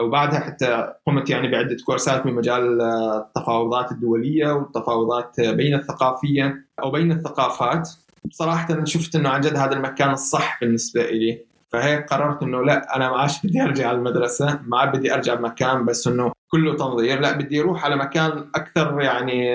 وبعدها 0.00 0.40
حتى 0.40 0.94
قمت 1.06 1.30
يعني 1.30 1.48
بعدة 1.48 1.76
كورسات 1.86 2.26
من 2.26 2.34
مجال 2.34 2.82
التفاوضات 2.82 3.92
الدولية 3.92 4.52
والتفاوضات 4.52 5.40
بين 5.40 5.74
الثقافية 5.74 6.64
أو 6.82 6.90
بين 6.90 7.12
الثقافات. 7.12 7.88
بصراحه 8.24 8.84
شفت 8.84 9.16
إنه 9.16 9.28
عن 9.28 9.40
جد 9.40 9.56
هذا 9.56 9.72
المكان 9.72 10.10
الصح 10.10 10.60
بالنسبة 10.60 11.02
لي 11.02 11.47
فهيك 11.68 12.06
قررت 12.06 12.42
إنه 12.42 12.62
لا 12.62 12.96
أنا 12.96 13.10
ما 13.10 13.16
عادش 13.16 13.38
بدي 13.46 13.62
أرجع 13.62 13.88
على 13.88 13.98
المدرسة 13.98 14.60
ما 14.66 14.78
عاد 14.78 14.96
بدي 14.96 15.14
أرجع 15.14 15.34
بمكان 15.34 15.84
بس 15.84 16.06
إنه 16.06 16.32
كله 16.48 16.76
تنظير. 16.76 17.20
لا 17.20 17.32
بدي 17.32 17.60
أروح 17.60 17.84
على 17.84 17.96
مكان 17.96 18.50
أكثر 18.54 19.00
يعني 19.00 19.46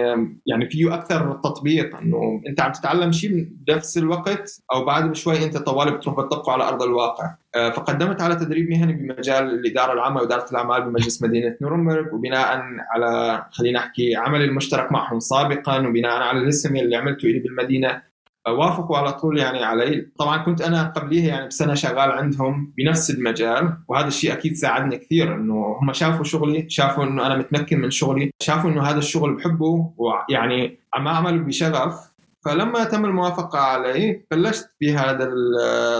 يعني 0.46 0.70
فيه 0.70 0.94
أكثر 0.94 1.34
تطبيق 1.44 1.98
إنه 1.98 2.42
أنت 2.48 2.62
عم 2.62 2.72
تتعلم 2.72 3.12
شيء 3.12 3.48
بنفس 3.52 3.98
الوقت 3.98 4.62
أو 4.74 4.86
بعد 4.86 5.10
بشوي 5.10 5.44
أنت 5.44 5.58
طوالي 5.58 5.92
بتروح 5.92 6.16
بتطبقه 6.16 6.52
على 6.52 6.64
أرض 6.64 6.84
الواقع. 6.84 7.36
آه، 7.56 7.70
فقدمت 7.70 8.22
على 8.22 8.36
تدريب 8.36 8.70
مهني 8.70 8.94
بمجال 8.94 9.44
الإدارة 9.44 9.94
العامة 9.94 10.22
وإدارة 10.22 10.46
الأعمال 10.52 10.82
بمجلس 10.82 11.24
مدينة 11.24 11.56
نورنبرغ 11.62 12.16
وبناء 12.16 12.62
على 12.90 13.46
خلينا 13.52 13.80
احكي 13.80 14.16
عملي 14.16 14.46
المشترك 14.46 14.92
معهم 14.92 15.20
سابقا 15.20 15.88
وبناء 15.88 16.22
على 16.22 16.40
الاسم 16.40 16.76
اللي 16.76 16.96
عملته 16.96 17.28
لي 17.28 17.40
بالمدينة 17.40 18.13
وافقوا 18.48 18.98
على 18.98 19.14
طول 19.14 19.40
يعني 19.40 19.64
علي. 19.64 20.12
طبعا 20.20 20.38
كنت 20.38 20.62
أنا 20.62 20.84
قبليها 20.84 21.28
يعني 21.28 21.48
بسنة 21.48 21.74
شغال 21.74 22.12
عندهم 22.12 22.74
بنفس 22.78 23.10
المجال 23.10 23.78
وهذا 23.88 24.08
الشيء 24.08 24.34
أكيد 24.34 24.54
ساعدني 24.54 24.98
كثير 24.98 25.36
إنه 25.36 25.78
هم 25.82 25.94
شافوا 25.94 26.24
شغلي 26.24 26.70
شافوا 26.70 27.04
إنه 27.04 27.26
أنا 27.26 27.38
متمكن 27.38 27.82
من 27.82 27.92
شغلي 27.92 28.32
شافوا 28.42 28.70
إنه 28.70 28.82
هذا 28.84 28.98
الشغل 28.98 29.36
بحبه 29.36 29.94
ويعني 29.98 30.80
عم 30.94 31.08
أعمل 31.08 31.44
بشغف. 31.44 32.14
فلما 32.46 32.84
تم 32.84 33.06
الموافقة 33.06 33.60
علي 33.60 34.26
بلشت 34.32 34.70
بهذا 34.82 35.30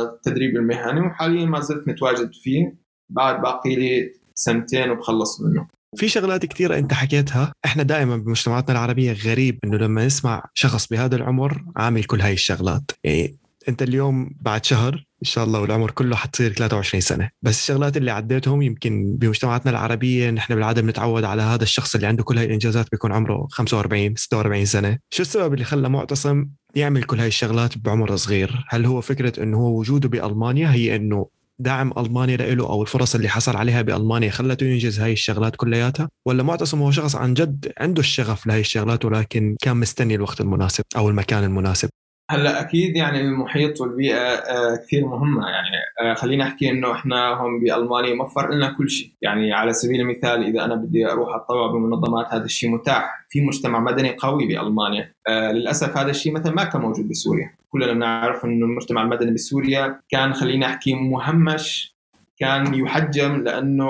التدريب 0.04 0.56
المهني 0.56 1.02
وحاليا 1.02 1.46
ما 1.46 1.60
زلت 1.60 1.88
متواجد 1.88 2.34
فيه. 2.34 2.76
بعد 3.10 3.42
باقي 3.42 3.76
لي 3.76 4.12
سنتين 4.36 4.90
وبخلص 4.90 5.42
منه. 5.42 5.68
في 5.98 6.10
شغلات 6.10 6.46
كثيرة 6.46 6.78
أنت 6.78 6.94
حكيتها. 6.94 7.54
إحنا 7.66 7.84
دائما 7.84 8.18
بمجتمعاتنا 8.18 8.72
العربية 8.72 9.14
غريب 9.14 9.60
إنه 9.64 9.78
لما 9.78 10.06
نسمع 10.06 10.44
شخص 10.54 10.88
بهذا 10.88 11.16
العمر 11.16 11.64
عامل 11.76 12.04
كل 12.04 12.22
هاي 12.22 12.34
الشغلات. 12.34 12.92
يعني 13.04 13.38
أنت 13.70 13.82
اليوم 13.82 14.32
بعد 14.42 14.66
شهر 14.66 14.94
إن 14.94 15.28
شاء 15.28 15.44
الله 15.44 15.60
والعمر 15.62 15.92
كله 15.92 16.16
حتصير 16.16 16.54
23 16.54 17.02
سنة. 17.02 17.30
بس 17.42 17.60
الشغلات 17.60 17.98
اللي 17.98 18.12
عديتهم 18.12 18.62
يمكن 18.62 19.18
بمجتمعاتنا 19.18 19.72
العربية 19.72 20.30
نحن 20.30 20.56
بالعادة 20.56 20.82
بنتعود 20.82 21.24
على 21.24 21.42
هذا 21.42 21.64
الشخص 21.64 21.96
اللي 21.96 22.08
عنده 22.08 22.24
كل 22.24 22.38
هاي 22.38 22.46
الإنجازات 22.46 22.92
بيكون 22.92 23.12
عمره 23.12 23.48
45 23.52 24.16
46 24.16 24.66
سنة. 24.66 24.98
شو 25.10 25.22
السبب 25.22 25.54
اللي 25.54 25.66
خلى 25.66 25.90
معتصم 25.90 26.48
يعمل 26.76 27.04
كل 27.04 27.20
هاي 27.20 27.28
الشغلات 27.28 27.78
بعمر 27.78 28.16
صغير؟ 28.16 28.66
هل 28.70 28.86
هو 28.86 29.02
فكرة 29.02 29.44
إنه 29.44 29.58
هو 29.58 29.80
وجوده 29.80 30.10
بألمانيا؟ 30.10 30.72
هي 30.72 30.96
إنه 30.96 31.28
دعم 31.60 31.94
ألمانيا 31.98 32.38
له 32.38 32.70
أو 32.70 32.82
الفرص 32.82 33.16
اللي 33.16 33.30
حصل 33.30 33.56
عليها 33.56 33.82
بألمانيا 33.82 34.30
خلته 34.30 34.66
ينجز 34.66 35.00
هاي 35.00 35.14
الشغلات 35.14 35.56
كلياتها؟ 35.56 36.10
ولا 36.28 36.44
معتصم 36.44 36.82
هو 36.82 36.92
شخص 36.92 37.16
عن 37.16 37.34
جد 37.34 37.72
عنده 37.78 38.00
الشغف 38.00 38.48
لهي 38.48 38.60
الشغلات 38.60 39.06
ولكن 39.06 39.56
كان 39.62 39.78
مستني 39.78 40.16
الوقت 40.16 40.42
المناسب 40.42 40.84
أو 40.98 41.10
المكان 41.10 41.44
المناسب؟ 41.44 41.90
هلأ 42.32 42.62
أكيد 42.62 42.96
يعني 42.96 43.22
المحيط 43.22 43.82
والبيئة 43.82 44.18
آه، 44.18 44.76
كثير 44.76 45.08
مهمة. 45.08 45.48
يعني 45.48 45.76
آه، 46.02 46.14
خلينا 46.14 46.44
أحكي 46.44 46.70
إنه 46.70 46.92
إحنا 46.92 47.28
هون 47.28 47.60
بألمانيا 47.60 48.16
موفر 48.16 48.54
لنا 48.54 48.74
كل 48.78 48.90
شيء. 48.90 49.12
يعني 49.22 49.54
على 49.54 49.74
سبيل 49.74 50.02
المثال 50.02 50.44
إذا 50.44 50.66
أنا 50.66 50.76
بدي 50.76 51.12
أروح 51.12 51.36
أتطوع 51.36 51.72
بمنظمات 51.72 52.34
هذا 52.34 52.46
الشيء 52.46 52.70
متاح. 52.70 53.26
في 53.30 53.42
مجتمع 53.42 53.80
مدني 53.80 54.10
قوي 54.10 54.48
بألمانيا. 54.48 55.14
آه، 55.28 55.52
للأسف 55.52 55.98
هذا 55.98 56.10
الشيء 56.10 56.34
مثلا 56.34 56.54
ما 56.54 56.64
كان 56.64 56.82
موجود 56.82 57.10
بسوريا. 57.10 57.56
كلنا 57.70 57.94
بنعرف 57.94 58.46
إنه 58.46 58.66
المجتمع 58.66 59.02
المدني 59.02 59.32
بسوريا 59.32 60.00
كان 60.10 60.34
خلينا 60.34 60.66
أحكي 60.66 60.94
مهمش 60.94 61.96
كان 62.40 62.74
يحجم 62.74 63.44
لأنه 63.44 63.90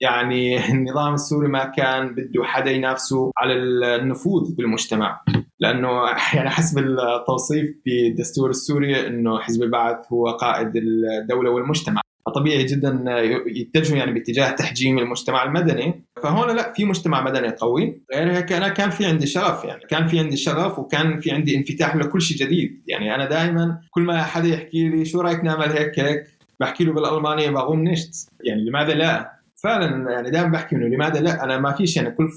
يعني 0.00 0.58
النظام 0.72 1.14
السوري 1.14 1.48
ما 1.48 1.64
كان 1.64 2.14
بده 2.14 2.44
حدا 2.44 2.70
ينافسه 2.70 3.30
على 3.36 3.54
النفوذ 3.54 4.54
بالمجتمع. 4.56 5.20
لأنه 5.60 5.88
يعني 6.34 6.50
حسب 6.50 6.78
التوصيف 6.78 7.66
في 7.84 8.06
الدستور 8.06 8.50
السوري 8.50 9.06
إنه 9.06 9.38
حزب 9.38 9.62
البعث 9.62 10.12
هو 10.12 10.28
قائد 10.28 10.72
الدولة 10.76 11.50
والمجتمع. 11.50 12.00
فطبيعي 12.26 12.64
جدا 12.64 13.04
يتجهوا 13.46 13.98
يعني 13.98 14.12
باتجاه 14.12 14.50
تحجيم 14.50 14.98
المجتمع 14.98 15.44
المدني. 15.44 16.04
فهون 16.22 16.56
لا 16.56 16.72
في 16.72 16.84
مجتمع 16.84 17.22
مدني 17.22 17.48
قوي. 17.48 18.02
غير 18.14 18.32
هيك 18.32 18.52
أنا 18.52 18.68
كان 18.68 18.90
في 18.90 19.06
عندي 19.06 19.26
شغف 19.26 19.64
يعني. 19.64 19.80
كان 19.80 20.06
في 20.06 20.18
عندي 20.18 20.36
شغف 20.36 20.78
وكان 20.78 21.20
في 21.20 21.30
عندي 21.30 21.56
انفتاح 21.56 21.96
لكل 21.96 22.22
شيء 22.22 22.46
جديد. 22.46 22.82
يعني 22.86 23.14
أنا 23.14 23.28
دائما 23.28 23.80
كل 23.90 24.02
ما 24.02 24.22
حدا 24.22 24.48
يحكي 24.48 24.88
لي 24.88 25.04
شو 25.04 25.20
رأيك 25.20 25.44
نعمل 25.44 25.72
هيك 25.72 25.98
هيك 25.98 26.26
بحكي 26.60 26.84
له 26.84 26.92
بالألمانية 26.92 27.50
باغوم 27.50 27.88
نشت. 27.88 28.28
يعني 28.44 28.64
لماذا 28.64 28.94
لا؟ 28.94 29.34
فعلا 29.62 30.12
يعني 30.12 30.30
دائما 30.30 30.48
بحكي 30.48 30.76
انه 30.76 30.86
لماذا 30.86 31.20
لا؟ 31.20 31.44
أنا 31.44 31.58
ما 31.58 31.72
فيش 31.72 31.96
يعني 31.96 32.10
كل 32.10 32.28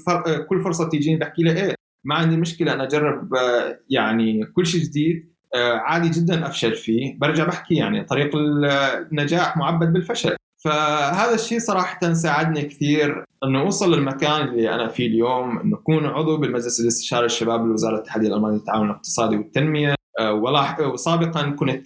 كل 0.48 0.60
فرصة 0.60 0.88
تيجيني 0.88 1.16
بحكي 1.16 1.42
له 1.42 1.52
إيه؟ 1.52 1.74
ما 2.08 2.14
عندي 2.14 2.36
مشكلة 2.36 2.72
أنا 2.72 2.84
أجرب 2.84 3.34
آه، 3.34 3.80
يعني 3.90 4.44
كل 4.46 4.66
شيء 4.66 4.80
جديد 4.80 5.32
آه، 5.54 5.72
عادي 5.72 6.08
جدا 6.08 6.46
أفشل 6.46 6.74
فيه. 6.74 7.18
برجع 7.18 7.44
بحكي 7.44 7.74
يعني 7.74 8.04
طريق 8.04 8.30
النجاح 8.36 9.56
معبد 9.56 9.92
بالفشل. 9.92 10.36
فهذا 10.64 11.34
الشيء 11.34 11.58
صراحة 11.58 12.12
ساعدني 12.12 12.62
كثير 12.62 13.24
إنه 13.44 13.60
أوصل 13.60 13.94
للمكان 13.94 14.48
اللي 14.48 14.74
أنا 14.74 14.88
فيه 14.88 15.06
اليوم 15.06 15.58
إنه 15.58 15.76
أكون 15.76 16.06
عضو 16.06 16.36
بالمجلس 16.36 16.80
الاستشاري 16.80 17.26
الشباب 17.26 17.66
لوزارة 17.66 17.94
الاتحادية 17.94 18.28
الالمانية 18.28 18.56
للتعاون 18.56 18.86
الاقتصادي 18.90 19.36
والتنمية. 19.36 19.94
آه، 20.18 20.32
وسابقا 20.92 21.50
كنت 21.50 21.84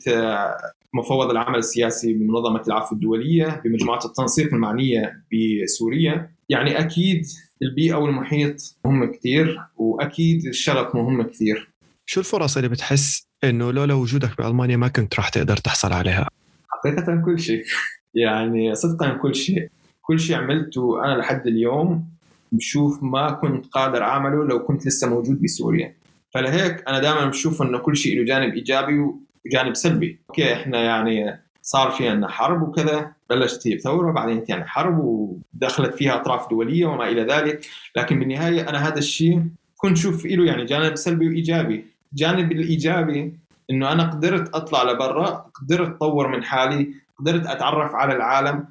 مفوض 0.94 1.30
العمل 1.30 1.58
السياسي 1.58 2.12
بمنظمة 2.12 2.62
العفو 2.68 2.94
الدولية 2.94 3.62
بمجموعة 3.64 4.00
التنسيق 4.04 4.54
المعنية 4.54 5.12
بسوريا. 5.32 6.30
يعني 6.48 6.78
أكيد 6.78 7.26
البيئة 7.62 7.94
والمحيط 7.94 8.76
مهم 8.84 9.12
كثير 9.12 9.60
وأكيد 9.76 10.46
الشغف 10.46 10.94
مهم 10.94 11.22
كثير 11.22 11.72
شو 12.06 12.20
الفرص 12.20 12.56
اللي 12.56 12.68
بتحس 12.68 13.26
إنه 13.44 13.72
لولا 13.72 13.94
وجودك 13.94 14.30
بألمانيا 14.38 14.76
ما 14.76 14.88
كنت 14.88 15.14
راح 15.16 15.28
تقدر 15.28 15.56
تحصل 15.56 15.92
عليها؟ 15.92 16.28
حقيقة 16.68 17.22
كل 17.24 17.40
شيء. 17.40 17.64
يعني 18.14 18.74
صدقا 18.74 19.08
كل 19.08 19.34
شيء. 19.34 19.68
كل 20.02 20.20
شيء 20.20 20.36
عملته 20.36 21.04
أنا 21.04 21.20
لحد 21.20 21.46
اليوم 21.46 22.04
بشوف 22.52 23.02
ما 23.02 23.30
كنت 23.30 23.66
قادر 23.66 24.02
أعمله 24.02 24.44
لو 24.44 24.64
كنت 24.64 24.86
لسه 24.86 25.08
موجود 25.08 25.42
بسوريا. 25.42 25.94
فلهيك 26.34 26.88
أنا 26.88 26.98
دائما 26.98 27.26
بشوف 27.26 27.62
إنه 27.62 27.78
كل 27.78 27.96
شيء 27.96 28.18
له 28.18 28.24
جانب 28.24 28.54
إيجابي 28.54 28.98
وجانب 29.46 29.74
سلبي. 29.74 30.18
أوكي 30.30 30.52
إحنا 30.52 30.82
يعني 30.82 31.40
صار 31.62 31.90
في 31.90 32.08
عندنا 32.08 32.28
حرب 32.28 32.62
وكذا 32.62 33.12
بلشت 33.34 33.66
هي 33.66 33.74
بثورة 33.74 34.12
بعدين 34.12 34.44
يعني 34.48 34.64
حرب 34.64 34.98
ودخلت 34.98 35.94
فيها 35.94 36.14
أطراف 36.14 36.50
دولية 36.50 36.86
وما 36.86 37.08
إلى 37.08 37.22
ذلك. 37.22 37.66
لكن 37.96 38.18
بالنهاية 38.18 38.68
أنا 38.68 38.88
هذا 38.88 38.98
الشيء 38.98 39.42
كنت 39.76 39.96
شوف 39.96 40.26
له 40.26 40.44
يعني 40.44 40.64
جانب 40.64 40.96
سلبي 40.96 41.28
وإيجابي. 41.28 41.84
الجانب 42.12 42.52
الإيجابي 42.52 43.38
إنه 43.70 43.92
أنا 43.92 44.02
قدرت 44.02 44.54
أطلع 44.54 44.82
لبرا 44.82 45.50
قدرت 45.54 45.96
أطور 45.96 46.28
من 46.28 46.44
حالي 46.44 46.94
قدرت 47.18 47.46
أتعرف 47.46 47.94
على 47.94 48.16
العالم 48.16 48.66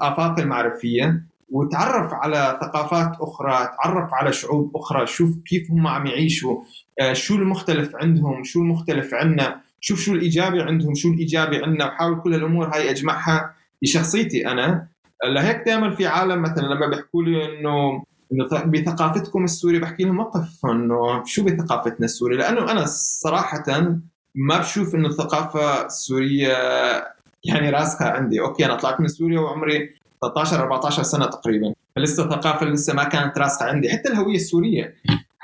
آفاق 0.00 0.40
المعرفية 0.40 1.22
وتعرف 1.50 2.14
على 2.14 2.58
ثقافات 2.60 3.16
أخرى 3.20 3.68
تعرف 3.82 4.14
على 4.14 4.32
شعوب 4.32 4.76
أخرى 4.76 5.06
شوف 5.06 5.36
كيف 5.44 5.70
هم 5.70 5.86
عم 5.86 6.06
يعيشوا 6.06 6.62
آه، 7.00 7.12
شو 7.12 7.34
المختلف 7.34 7.96
عندهم 7.96 8.44
شو 8.44 8.60
المختلف 8.60 9.14
عنا 9.14 9.60
شوف 9.80 10.00
شو 10.00 10.12
الإيجابي 10.12 10.62
عندهم 10.62 10.94
شو 10.94 11.08
الإيجابي 11.08 11.64
عندنا 11.64 11.86
وحاول 11.86 12.20
كل 12.20 12.34
الأمور 12.34 12.74
هاي 12.74 12.90
أجمعها. 12.90 13.53
بشخصيتي 13.84 14.46
أنا 14.46 14.88
لهيك 15.24 15.62
دائما 15.66 15.94
في 15.94 16.06
عالم 16.06 16.42
مثلا 16.42 16.62
لما 16.62 16.86
بيحكوا 16.86 17.22
لي 17.22 17.44
إنه 17.44 18.04
إنه 18.32 18.64
بثقافتكم 18.64 19.44
السوري 19.44 19.78
بحكي 19.78 20.04
لهم 20.04 20.18
وقف 20.18 20.66
إنه 20.66 21.24
شو 21.24 21.44
بثقافتنا 21.44 22.04
السوري 22.04 22.36
لأنه 22.36 22.70
أنا 22.72 22.84
صراحة 22.86 23.64
ما 24.34 24.58
بشوف 24.58 24.94
إنه 24.94 25.08
الثقافة 25.08 25.86
السورية 25.86 26.56
يعني 27.44 27.70
راسخة 27.70 28.04
عندي. 28.04 28.40
أوكي 28.40 28.66
أنا 28.66 28.74
طلعت 28.74 29.00
من 29.00 29.08
سوريا 29.08 29.40
وعمري 29.40 29.94
13 30.22 30.62
14 30.62 31.02
سنة 31.02 31.26
تقريبا 31.26 31.74
فلسه 31.96 32.24
الثقافه 32.24 32.66
لسه 32.66 32.94
ما 32.94 33.04
كانت 33.04 33.38
راسخة 33.38 33.66
عندي. 33.66 33.90
حتى 33.90 34.08
الهوية 34.08 34.36
السورية. 34.36 34.94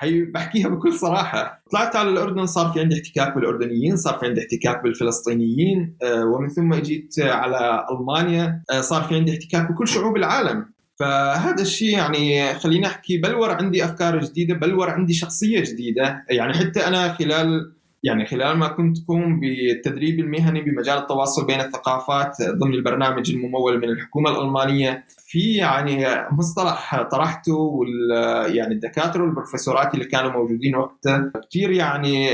هي 0.02 0.22
بحكيها 0.22 0.68
بكل 0.68 0.92
صراحة. 0.92 1.62
طلعت 1.72 1.96
على 1.96 2.08
الأردن 2.08 2.46
صار 2.46 2.72
في 2.72 2.80
عندي 2.80 2.94
احتكاك 2.94 3.34
بالأردنيين 3.34 3.96
صار 3.96 4.18
في 4.18 4.26
عندي 4.26 4.40
احتكاك 4.40 4.82
بالفلسطينيين 4.82 5.96
آه، 6.02 6.24
ومن 6.24 6.48
ثم 6.48 6.72
اجيت 6.72 7.14
على 7.18 7.86
ألمانيا 7.90 8.62
آه، 8.72 8.80
صار 8.80 9.02
في 9.02 9.14
عندي 9.14 9.32
احتكاك 9.32 9.72
بكل 9.72 9.88
شعوب 9.88 10.16
العالم. 10.16 10.66
فهذا 10.98 11.62
الشيء 11.62 11.98
يعني 11.98 12.54
خليني 12.54 12.86
أحكي 12.86 13.18
بلور 13.18 13.50
عندي 13.50 13.84
أفكار 13.84 14.20
جديدة 14.20 14.54
بلور 14.54 14.90
عندي 14.90 15.12
شخصية 15.12 15.60
جديدة. 15.60 16.24
يعني 16.30 16.54
حتى 16.54 16.86
أنا 16.86 17.12
خلال 17.12 17.72
يعني 18.02 18.26
خلال 18.26 18.56
ما 18.56 18.68
كنت 18.68 18.96
قوم 19.08 19.40
بالتدريب 19.40 20.20
المهني 20.20 20.60
بمجال 20.60 20.98
التواصل 20.98 21.46
بين 21.46 21.60
الثقافات 21.60 22.36
ضمن 22.42 22.74
البرنامج 22.74 23.30
الممول 23.30 23.78
من 23.78 23.88
الحكومة 23.88 24.30
الألمانية 24.30 25.04
في 25.26 25.54
يعني 25.54 26.06
مصطلح 26.30 27.02
طرحته 27.02 27.54
وال 27.54 28.10
يعني 28.56 28.74
الدكاترة 28.74 29.22
والبروفيسورات 29.22 29.94
اللي 29.94 30.04
كانوا 30.04 30.30
موجودين 30.30 30.76
وقتها 30.76 31.32
كثير 31.50 31.70
يعني 31.70 32.28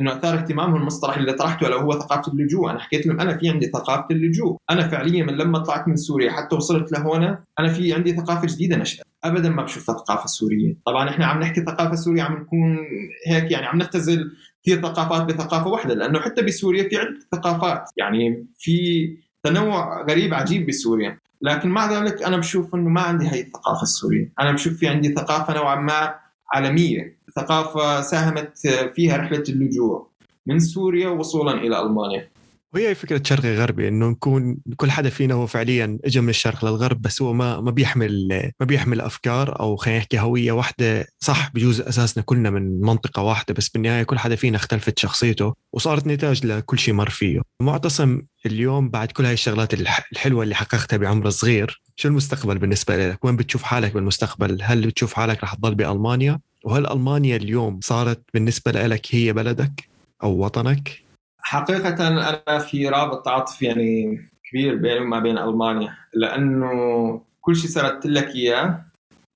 إنه 0.00 0.12
أثار 0.12 0.34
اهتمامهم 0.34 0.76
المصطلح 0.76 1.16
اللي 1.16 1.32
طرحته 1.32 1.64
اللي 1.64 1.76
هو 1.76 1.92
ثقافة 1.92 2.32
اللجوء، 2.32 2.70
أنا 2.70 2.78
حكيت 2.78 3.06
لهم 3.06 3.20
أنا 3.20 3.36
في 3.36 3.48
عندي 3.48 3.66
ثقافة 3.66 4.06
اللجوء، 4.10 4.56
أنا 4.70 4.88
فعليا 4.88 5.24
من 5.24 5.34
لما 5.36 5.58
طلعت 5.58 5.88
من 5.88 5.96
سوريا 5.96 6.30
حتى 6.30 6.56
وصلت 6.56 6.92
لهنا 6.92 7.44
أنا 7.58 7.68
في 7.68 7.94
عندي 7.94 8.16
ثقافة 8.16 8.46
جديدة 8.46 8.76
نشأت، 8.76 9.06
ابدا 9.24 9.48
ما 9.48 9.62
بشوف 9.62 9.90
الثقافه 9.90 10.24
السوريه، 10.24 10.76
طبعا 10.86 11.10
إحنا 11.10 11.26
عم 11.26 11.40
نحكي 11.40 11.60
الثقافه 11.60 11.92
السوريه 11.92 12.22
عم 12.22 12.32
نكون 12.32 12.78
هيك 13.26 13.50
يعني 13.50 13.66
عم 13.66 13.78
نختزل 13.78 14.30
كثير 14.62 14.82
ثقافات 14.82 15.22
بثقافة 15.22 15.68
واحدة 15.68 15.94
لأنه 15.94 16.20
حتى 16.20 16.42
بسوريا 16.42 16.88
في 16.88 16.96
عدة 16.96 17.18
ثقافات. 17.32 17.90
يعني 17.96 18.46
في 18.58 19.08
تنوع 19.42 20.02
غريب 20.10 20.34
عجيب 20.34 20.66
بسوريا. 20.66 21.18
لكن 21.42 21.68
مع 21.68 21.92
ذلك 21.92 22.22
أنا 22.22 22.36
بشوف 22.36 22.74
إنه 22.74 22.88
ما 22.88 23.00
عندي 23.00 23.28
هي 23.28 23.40
الثقافة 23.40 23.82
السورية. 23.82 24.32
أنا 24.40 24.52
بشوف 24.52 24.72
في 24.72 24.88
عندي 24.88 25.14
ثقافة 25.14 25.54
نوعا 25.54 25.80
ما 25.80 26.14
عالمية. 26.52 27.18
ثقافة 27.36 28.00
ساهمت 28.00 28.58
فيها 28.94 29.16
رحلة 29.16 29.44
اللجوء 29.48 30.06
من 30.46 30.60
سوريا 30.60 31.08
وصولا 31.08 31.52
إلى 31.52 31.82
ألمانيا. 31.82 32.28
وهي 32.74 32.94
فكرة 32.94 33.22
شرقي 33.24 33.56
غربي 33.56 33.88
إنه 33.88 34.08
نكون 34.08 34.58
كل 34.76 34.90
حدا 34.90 35.10
فينا 35.10 35.34
هو 35.34 35.46
فعليا 35.46 35.98
اجى 36.04 36.20
من 36.20 36.28
الشرق 36.28 36.64
للغرب 36.64 37.02
بس 37.02 37.22
هو 37.22 37.32
ما 37.32 37.60
ما 37.60 37.70
بيحمل 37.70 38.28
ما 38.60 38.66
بيحمل 38.66 39.00
أفكار 39.00 39.60
أو 39.60 39.76
خلينا 39.76 39.98
نحكي 39.98 40.18
هوية 40.18 40.52
واحدة. 40.52 41.06
صح 41.20 41.50
بجوز 41.54 41.80
أساسنا 41.80 42.24
كلنا 42.24 42.50
من 42.50 42.80
منطقة 42.80 43.22
واحدة 43.22 43.54
بس 43.54 43.68
بالنهاية 43.68 44.02
كل 44.02 44.18
حدا 44.18 44.36
فينا 44.36 44.56
اختلفت 44.56 44.98
شخصيته 44.98 45.54
وصارت 45.72 46.06
نتاج 46.06 46.46
لكل 46.46 46.78
شيء 46.78 46.94
مر 46.94 47.10
فيه. 47.10 47.40
معتصم 47.62 48.22
اليوم 48.46 48.88
بعد 48.88 49.12
كل 49.12 49.24
هاي 49.24 49.32
الشغلات 49.32 49.74
الحلوة 50.12 50.42
اللي 50.42 50.54
حققتها 50.54 50.96
بعمر 50.96 51.30
صغير 51.30 51.82
شو 52.00 52.08
المستقبل 52.08 52.58
بالنسبة 52.58 52.96
لك؟ 52.96 53.24
وين 53.24 53.36
بتشوف 53.36 53.62
حالك 53.62 53.94
بالمستقبل؟ 53.94 54.58
هل 54.62 54.86
بتشوف 54.86 55.14
حالك 55.14 55.44
رح 55.44 55.54
تضل 55.54 55.74
بألمانيا؟ 55.74 56.40
وهل 56.64 56.86
ألمانيا 56.86 57.36
اليوم 57.36 57.80
صارت 57.82 58.22
بالنسبة 58.34 58.72
لك 58.72 59.14
هي 59.14 59.32
بلدك 59.32 59.88
أو 60.22 60.44
وطنك؟ 60.44 61.02
حقيقة 61.38 62.08
أنا 62.08 62.58
في 62.58 62.88
رابط 62.88 63.28
عاطفي 63.28 63.64
يعني 63.64 64.20
كبير 64.50 64.74
بيني 64.76 65.00
وما 65.00 65.18
بين 65.18 65.38
ألمانيا 65.38 65.96
لأنه 66.14 67.22
كل 67.40 67.56
شيء 67.56 67.70
سردت 67.70 68.06
لك 68.06 68.34
إياه 68.34 68.84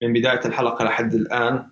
من 0.03 0.13
بداية 0.13 0.41
الحلقة 0.45 0.85
لحد 0.85 1.15
الآن. 1.15 1.67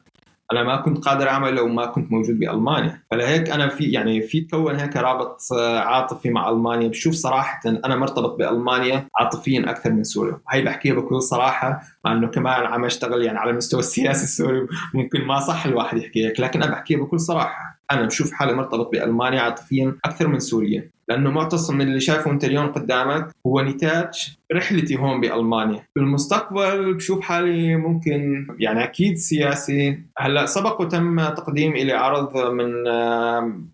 أنا 0.53 0.63
ما 0.63 0.77
كنت 0.77 1.05
قادر 1.05 1.29
اعمل 1.29 1.55
لو 1.55 1.69
ما 1.69 1.87
كنت 1.87 2.13
موجود 2.13 2.39
بألمانيا. 2.39 3.03
فلهيك 3.11 3.51
أنا 3.51 3.69
في 3.69 3.85
يعني 3.85 4.23
في 4.23 4.41
تكون 4.41 4.77
هيك 4.77 4.97
رابط 4.97 5.41
عاطفي 5.77 6.31
مع 6.31 6.49
ألمانيا. 6.51 6.89
بشوف 6.89 7.15
صراحة 7.15 7.61
أنا 7.67 7.97
مرتبط 7.97 8.39
بألمانيا 8.39 9.09
عاطفيا 9.21 9.71
أكثر 9.71 9.93
من 9.93 10.05
سوريا. 10.05 10.41
هاي 10.51 10.63
بحكيها 10.63 10.95
بكل 10.95 11.23
صراحة 11.23 11.83
مع 12.05 12.13
إنه 12.13 12.29
كمان 12.29 12.67
عم 12.67 12.85
أشتغل 12.85 13.23
يعني 13.23 13.39
على 13.39 13.51
المستوى 13.51 13.81
السياسي 13.87 14.25
السوري 14.25 14.67
ممكن 14.95 15.25
ما 15.25 15.41
صح 15.41 15.67
الواحد 15.67 15.99
يحكي 15.99 16.27
هيك 16.27 16.41
لكن 16.41 16.63
أنا 16.63 16.73
بحكيها 16.73 16.99
بكل 16.99 17.21
صراحة. 17.21 17.82
أنا 17.93 18.07
بشوف 18.07 18.33
حالي 18.33 18.53
مرتبط 18.53 18.93
بألمانيا 18.93 19.41
عاطفيا 19.41 19.97
أكثر 20.05 20.29
من 20.29 20.39
سوريا. 20.39 20.91
لأنه 21.09 21.31
معتصم 21.31 21.81
اللي 21.81 22.01
شايفه 22.01 22.31
أنت 22.31 22.45
اليوم 22.45 22.73
قدامك 22.73 23.29
هو 23.47 23.61
نتاج 23.61 24.37
رحلتي 24.53 24.97
هون 24.97 25.21
بألمانيا. 25.21 25.85
بالمستقبل 25.97 26.95
بشوف 26.95 27.21
حالي 27.21 27.77
ممكن 27.77 28.47
يعني 28.59 28.85
أكيد 28.85 29.17
سياسي. 29.17 29.99
هلأ 30.19 30.47
سبق 30.47 30.81
وتم 30.81 31.29
تقديم 31.29 31.73
الي 31.73 31.93
عرض 31.93 32.51
من 32.51 32.87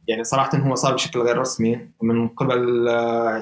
يعني 0.09 0.25
صراحة 0.25 0.59
هو 0.59 0.75
صار 0.75 0.95
بشكل 0.95 1.21
غير 1.21 1.39
رسمي 1.39 1.81
من 2.03 2.29
قبل 2.29 2.87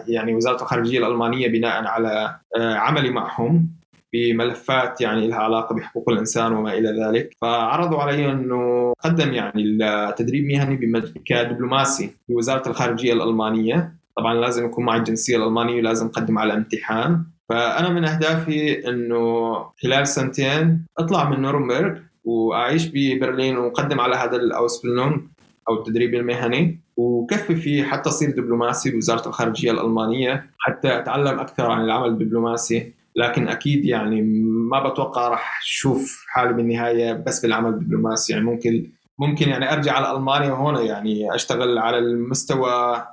يعني 0.08 0.34
وزارة 0.34 0.62
الخارجية 0.62 0.98
الألمانية 0.98 1.48
بناء 1.48 1.84
على 1.86 2.36
عملي 2.56 3.10
معهم. 3.10 3.75
بملفات 4.12 5.00
يعني 5.00 5.28
لها 5.28 5.38
علاقة 5.38 5.74
بحقوق 5.74 6.10
الإنسان 6.10 6.52
وما 6.52 6.72
إلى 6.72 7.04
ذلك. 7.04 7.36
فعرضوا 7.40 7.98
علي 7.98 8.32
أنه 8.32 8.92
قدم 9.04 9.32
يعني 9.32 9.62
التدريب 9.62 10.44
مهني 10.44 11.02
كدبلوماسي 11.24 12.10
بوزاره 12.28 12.68
الخارجية 12.68 13.12
الألمانية. 13.12 13.92
طبعا 14.16 14.34
لازم 14.34 14.66
يكون 14.66 14.84
معي 14.84 14.98
الجنسية 14.98 15.36
الألمانية 15.36 15.80
ولازم 15.80 16.06
أقدم 16.06 16.38
على 16.38 16.54
امتحان. 16.54 17.24
فأنا 17.48 17.88
من 17.88 18.04
أهدافي 18.04 18.88
أنه 18.88 19.54
خلال 19.82 20.08
سنتين 20.08 20.86
أطلع 20.98 21.30
من 21.30 21.40
نورنبرغ 21.40 21.98
وأعيش 22.24 22.90
ببرلين 22.94 23.56
وأقدم 23.56 24.00
على 24.00 24.16
هذا 24.16 24.36
الاوسبلنون 24.36 25.28
أو 25.68 25.74
التدريب 25.74 26.14
المهني. 26.14 26.80
وكفي 26.96 27.56
فيه 27.56 27.84
حتى 27.84 28.08
اصير 28.08 28.30
دبلوماسي 28.30 28.90
بوزارة 28.90 29.28
الخارجية 29.28 29.70
الألمانية 29.70 30.46
حتى 30.58 30.98
أتعلم 30.98 31.38
أكثر 31.38 31.70
عن 31.70 31.84
العمل 31.84 32.08
الدبلوماسي. 32.08 32.92
لكن 33.16 33.48
أكيد 33.48 33.84
يعني 33.84 34.22
ما 34.70 34.88
بتوقع 34.88 35.28
راح 35.28 35.60
أشوف 35.62 36.24
حالي 36.28 36.52
بالنهاية 36.52 37.12
بس 37.12 37.40
بالعمل 37.40 37.70
الدبلوماسي 37.70 38.32
يعني 38.32 38.44
ممكن 38.44 38.90
ممكن 39.18 39.48
يعني 39.48 39.72
أرجع 39.72 39.92
على 39.92 40.16
ألمانيا 40.16 40.52
وهنا 40.52 40.80
يعني 40.80 41.34
أشتغل 41.34 41.78
على 41.78 41.98
المستوى 41.98 43.06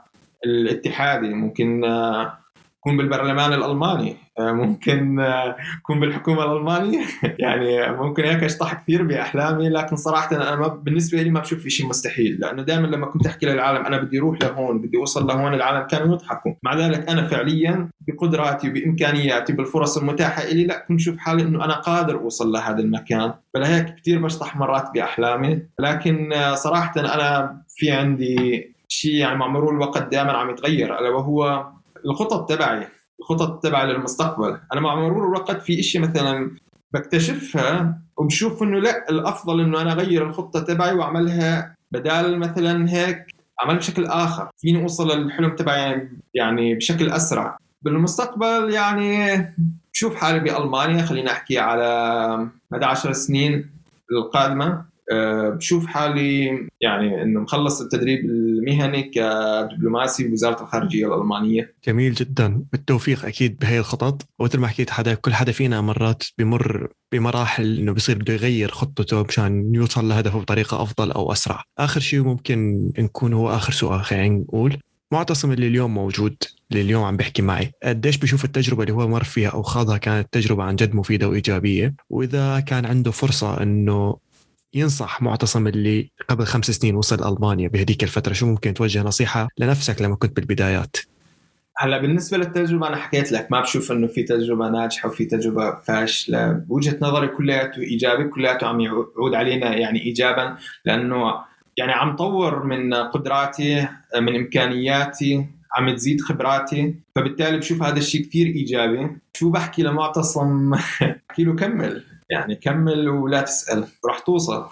الاتحادي. 0.45 1.33
ممكن 1.33 1.81
اكون 2.83 2.97
بالبرلمان 2.97 3.53
الألماني. 3.53 4.15
آه، 4.39 4.51
ممكن 4.51 5.19
آه، 5.19 5.55
اكون 5.81 5.99
بالحكومة 5.99 6.43
الألمانية. 6.43 7.05
يعني 7.39 7.91
ممكن 7.91 8.23
هيك 8.23 8.43
أشطح 8.43 8.73
كثير 8.73 9.03
بأحلامي 9.03 9.69
لكن 9.69 9.95
صراحة 9.95 10.35
أنا 10.35 10.55
ما 10.55 10.67
بالنسبة 10.67 11.21
لي 11.21 11.29
ما 11.29 11.39
بشوف 11.39 11.59
في 11.59 11.69
شيء 11.69 11.87
مستحيل. 11.87 12.37
لأنه 12.41 12.61
دائما 12.61 12.87
لما 12.87 13.05
كنت 13.05 13.25
أحكي 13.25 13.45
للعالم 13.45 13.85
أنا 13.85 13.97
بدي 13.97 14.19
أروح 14.19 14.37
لهون 14.41 14.81
بدي 14.81 14.97
أوصل 14.97 15.27
لهون 15.27 15.53
العالم 15.53 15.87
كانوا 15.87 16.15
يضحكوا. 16.15 16.53
مع 16.63 16.75
ذلك 16.75 17.09
أنا 17.09 17.27
فعليا 17.27 17.89
بقدراتي 18.07 18.69
وبإمكانياتي 18.69 19.53
بالفرص 19.53 19.97
المتاحة 19.97 20.43
لي 20.45 20.63
لا 20.63 20.85
كنت 20.87 20.99
أشوف 20.99 21.17
حالي 21.17 21.43
إنه 21.43 21.65
أنا 21.65 21.73
قادر 21.73 22.19
أوصل 22.19 22.51
لهذا 22.51 22.79
المكان. 22.79 23.33
فلهيك 23.53 23.95
كثير 23.95 24.19
بشطح 24.19 24.57
مرات 24.57 24.91
بأحلامي. 24.93 25.61
لكن 25.79 26.33
آه، 26.33 26.55
صراحة 26.55 26.93
أنا 26.97 27.57
في 27.67 27.91
عندي 27.91 28.73
شيء 28.87 29.15
يعني 29.15 29.37
مع 29.37 29.47
مرور 29.47 29.73
الوقت 29.73 30.11
دائما 30.11 30.31
عم 30.31 30.49
يتغير 30.49 30.99
ألا 30.99 31.09
وهو 31.09 31.65
الخطط 32.05 32.49
تبعي 32.49 32.87
الخطط 33.19 33.63
تبعي 33.63 33.93
للمستقبل. 33.93 34.59
أنا 34.73 34.81
مع 34.81 34.95
مرور 34.95 35.27
الوقت 35.27 35.61
في 35.61 35.79
إشي 35.79 35.99
مثلا 35.99 36.51
بكتشفها 36.93 38.01
وبشوف 38.17 38.63
إنه 38.63 38.79
لا 38.79 39.09
الأفضل 39.09 39.61
إنه 39.61 39.81
أنا 39.81 39.91
أغير 39.91 40.27
الخطة 40.27 40.59
تبعي 40.59 40.93
وأعملها 40.93 41.75
بدال 41.91 42.39
مثلا 42.39 42.89
هيك 42.89 43.25
أعمل 43.63 43.77
بشكل 43.77 44.05
آخر. 44.05 44.49
فيني 44.57 44.83
أوصل 44.83 45.17
للحلم 45.17 45.55
تبعي 45.55 46.09
يعني 46.33 46.75
بشكل 46.75 47.09
أسرع. 47.09 47.57
بالمستقبل 47.81 48.73
يعني 48.73 49.37
بشوف 49.93 50.15
حالي 50.15 50.39
بألمانيا 50.39 51.03
خلينا 51.03 51.31
أحكي 51.31 51.59
على 51.59 52.49
مدى 52.71 52.85
10 52.85 53.11
سنين 53.11 53.69
القادمة. 54.11 54.85
أه، 55.11 55.49
بشوف 55.49 55.85
حالي 55.85 56.49
يعني 56.81 57.21
إنه 57.21 57.39
مخلص 57.39 57.81
التدريب 57.81 58.25
المهني 58.25 59.03
كدبلوماسي 59.03 60.27
بوزارة 60.27 60.63
الخارجية 60.63 61.07
الألمانية. 61.07 61.73
جميل 61.87 62.13
جدا، 62.13 62.63
بالتوفيق 62.71 63.25
أكيد 63.25 63.59
بهي 63.59 63.79
الخطط، 63.79 64.27
ومثل 64.39 64.59
ما 64.59 64.67
حكيت 64.67 64.89
حدا 64.89 65.13
كل 65.13 65.33
حدا 65.33 65.51
فينا 65.51 65.81
مرات 65.81 66.23
بمر 66.37 66.87
بمراحل 67.11 67.79
إنه 67.79 67.91
بصير 67.91 68.17
بده 68.17 68.33
يغير 68.33 68.71
خطته 68.71 69.23
مشان 69.23 69.75
يوصل 69.75 70.09
لهدفه 70.09 70.39
بطريقة 70.39 70.81
أفضل 70.81 71.11
أو 71.11 71.31
أسرع. 71.31 71.63
آخر 71.77 71.99
شيء 71.99 72.23
ممكن 72.23 72.89
نكون 72.99 73.33
هو 73.33 73.49
آخر 73.49 73.73
سؤال 73.73 74.01
خلينا 74.03 74.35
نقول 74.35 74.77
معتصم 75.13 75.51
اللي 75.51 75.67
اليوم 75.67 75.93
موجود 75.93 76.35
اللي 76.71 76.81
اليوم 76.81 77.03
عم 77.03 77.17
بيحكي 77.17 77.41
معي 77.41 77.71
قديش 77.83 78.17
بشوف 78.17 78.45
التجربة 78.45 78.83
اللي 78.83 78.93
هو 78.93 79.07
مر 79.07 79.23
فيها 79.23 79.49
أو 79.49 79.61
خاضها 79.61 79.97
كانت 79.97 80.27
تجربة 80.31 80.63
عن 80.63 80.75
جد 80.75 80.95
مفيدة 80.95 81.29
وإيجابية 81.29 81.95
وإذا 82.09 82.59
كان 82.59 82.85
عنده 82.85 83.11
فرصة 83.11 83.61
أنه 83.63 84.17
ينصح 84.73 85.21
معتصم 85.21 85.67
اللي 85.67 86.11
قبل 86.29 86.45
خمس 86.45 86.71
سنين 86.71 86.95
وصل 86.95 87.33
ألمانيا 87.33 87.67
بهديك 87.67 88.03
الفترة. 88.03 88.33
شو 88.33 88.45
ممكن 88.45 88.73
توجه 88.73 89.03
نصيحة 89.03 89.47
لنفسك 89.57 90.01
لما 90.01 90.15
كنت 90.15 90.35
بالبدايات؟ 90.35 90.97
هلا 91.77 91.97
بالنسبة 91.97 92.37
للتجربة 92.37 92.87
أنا 92.87 92.95
حكيت 92.95 93.31
لك 93.31 93.47
ما 93.51 93.61
بشوف 93.61 93.91
إنه 93.91 94.07
في 94.07 94.23
تجربة 94.23 94.69
ناجحة 94.69 95.09
وفي 95.09 95.25
تجربة 95.25 95.75
فاشلة. 95.75 96.51
بوجهه 96.51 96.97
نظري 97.01 97.27
كلياته 97.27 97.81
إيجابي 97.81 98.23
كلياته 98.23 98.67
عم 98.67 98.79
يعود 98.79 99.33
علينا 99.33 99.75
يعني 99.75 100.01
ايجابا 100.01 100.57
لأنه 100.85 101.33
يعني 101.77 101.91
عم 101.91 102.15
طور 102.15 102.63
من 102.63 102.93
قدراتي 102.93 103.87
من 104.15 104.35
إمكانياتي 104.35 105.45
عم 105.77 105.95
تزيد 105.95 106.21
خبراتي. 106.21 106.95
فبالتالي 107.15 107.57
بشوف 107.57 107.83
هذا 107.83 107.97
الشيء 107.97 108.25
كثير 108.25 108.47
إيجابي. 108.47 109.17
شو 109.33 109.49
بحكي 109.49 109.83
لمعتصم؟ 109.83 110.71
بحكي 111.29 111.43
له 111.43 111.55
كمل. 111.55 112.12
يعني 112.29 112.55
كمل 112.55 113.09
ولا 113.09 113.41
تسأل 113.41 113.87
راح 114.05 114.19
توصل. 114.19 114.65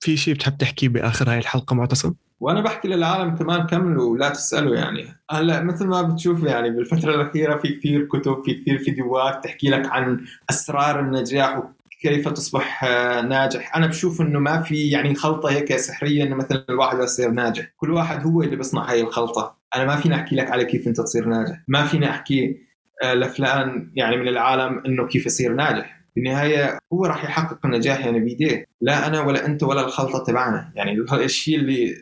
في 0.00 0.16
شيء 0.16 0.34
بتحب 0.34 0.58
تحكيه 0.58 0.88
بآخر 0.88 1.30
هاي 1.30 1.38
الحلقة 1.38 1.74
معتصم؟ 1.74 2.14
وأنا 2.40 2.60
بحكي 2.60 2.88
للعالم 2.88 3.36
كمان 3.36 3.66
كملوا 3.66 4.12
ولا 4.12 4.28
تسألوا 4.28 4.76
يعني. 4.76 5.08
هلأ 5.30 5.62
مثل 5.62 5.86
ما 5.86 6.02
بتشوف 6.02 6.44
يعني 6.44 6.70
بالفترة 6.70 7.14
الأخيرة 7.14 7.56
في 7.56 7.68
كثير 7.68 8.04
كتب 8.04 8.42
في 8.44 8.54
كثير 8.54 8.78
فيديوهات 8.78 9.44
تحكي 9.44 9.68
لك 9.68 9.86
عن 9.86 10.24
أسرار 10.50 11.00
النجاح 11.00 11.62
كيف 12.02 12.28
تصبح 12.28 12.84
آه، 12.84 13.20
ناجح. 13.20 13.76
أنا 13.76 13.86
بشوف 13.86 14.20
إنه 14.20 14.38
ما 14.38 14.62
في 14.62 14.88
يعني 14.88 15.14
خلطة 15.14 15.50
هيك 15.50 15.76
سحرية 15.76 16.22
إنه 16.22 16.36
مثلا 16.36 16.64
الواحد 16.68 16.98
يصير 16.98 17.30
ناجح. 17.30 17.66
كل 17.76 17.90
واحد 17.90 18.26
هو 18.26 18.42
اللي 18.42 18.56
بيصنع 18.56 18.90
هاي 18.90 19.00
الخلطة. 19.00 19.58
أنا 19.76 19.84
ما 19.84 19.96
فيني 19.96 20.14
أحكي 20.14 20.36
لك 20.36 20.50
على 20.50 20.64
كيف 20.64 20.88
أنت 20.88 21.00
تصير 21.00 21.24
ناجح. 21.24 21.62
ما 21.68 21.84
فيني 21.84 22.10
أحكي 22.10 22.56
آه، 23.02 23.14
لفلان 23.14 23.90
يعني 23.94 24.16
من 24.16 24.28
العالم 24.28 24.82
إنه 24.86 25.06
كيف 25.06 25.26
يصير 25.26 25.54
ناجح. 25.54 25.97
بالنهايه 26.18 26.78
هو 26.92 27.06
راح 27.06 27.24
يحقق 27.24 27.66
النجاح 27.66 28.04
يعني 28.04 28.20
بيديه. 28.20 28.64
لا 28.80 29.06
أنا 29.06 29.20
ولا 29.20 29.46
أنت 29.46 29.62
ولا 29.62 29.84
الخلطة 29.84 30.24
تبعنا. 30.24 30.72
يعني 30.74 31.04
الشيء 31.12 31.56
اللي 31.56 31.94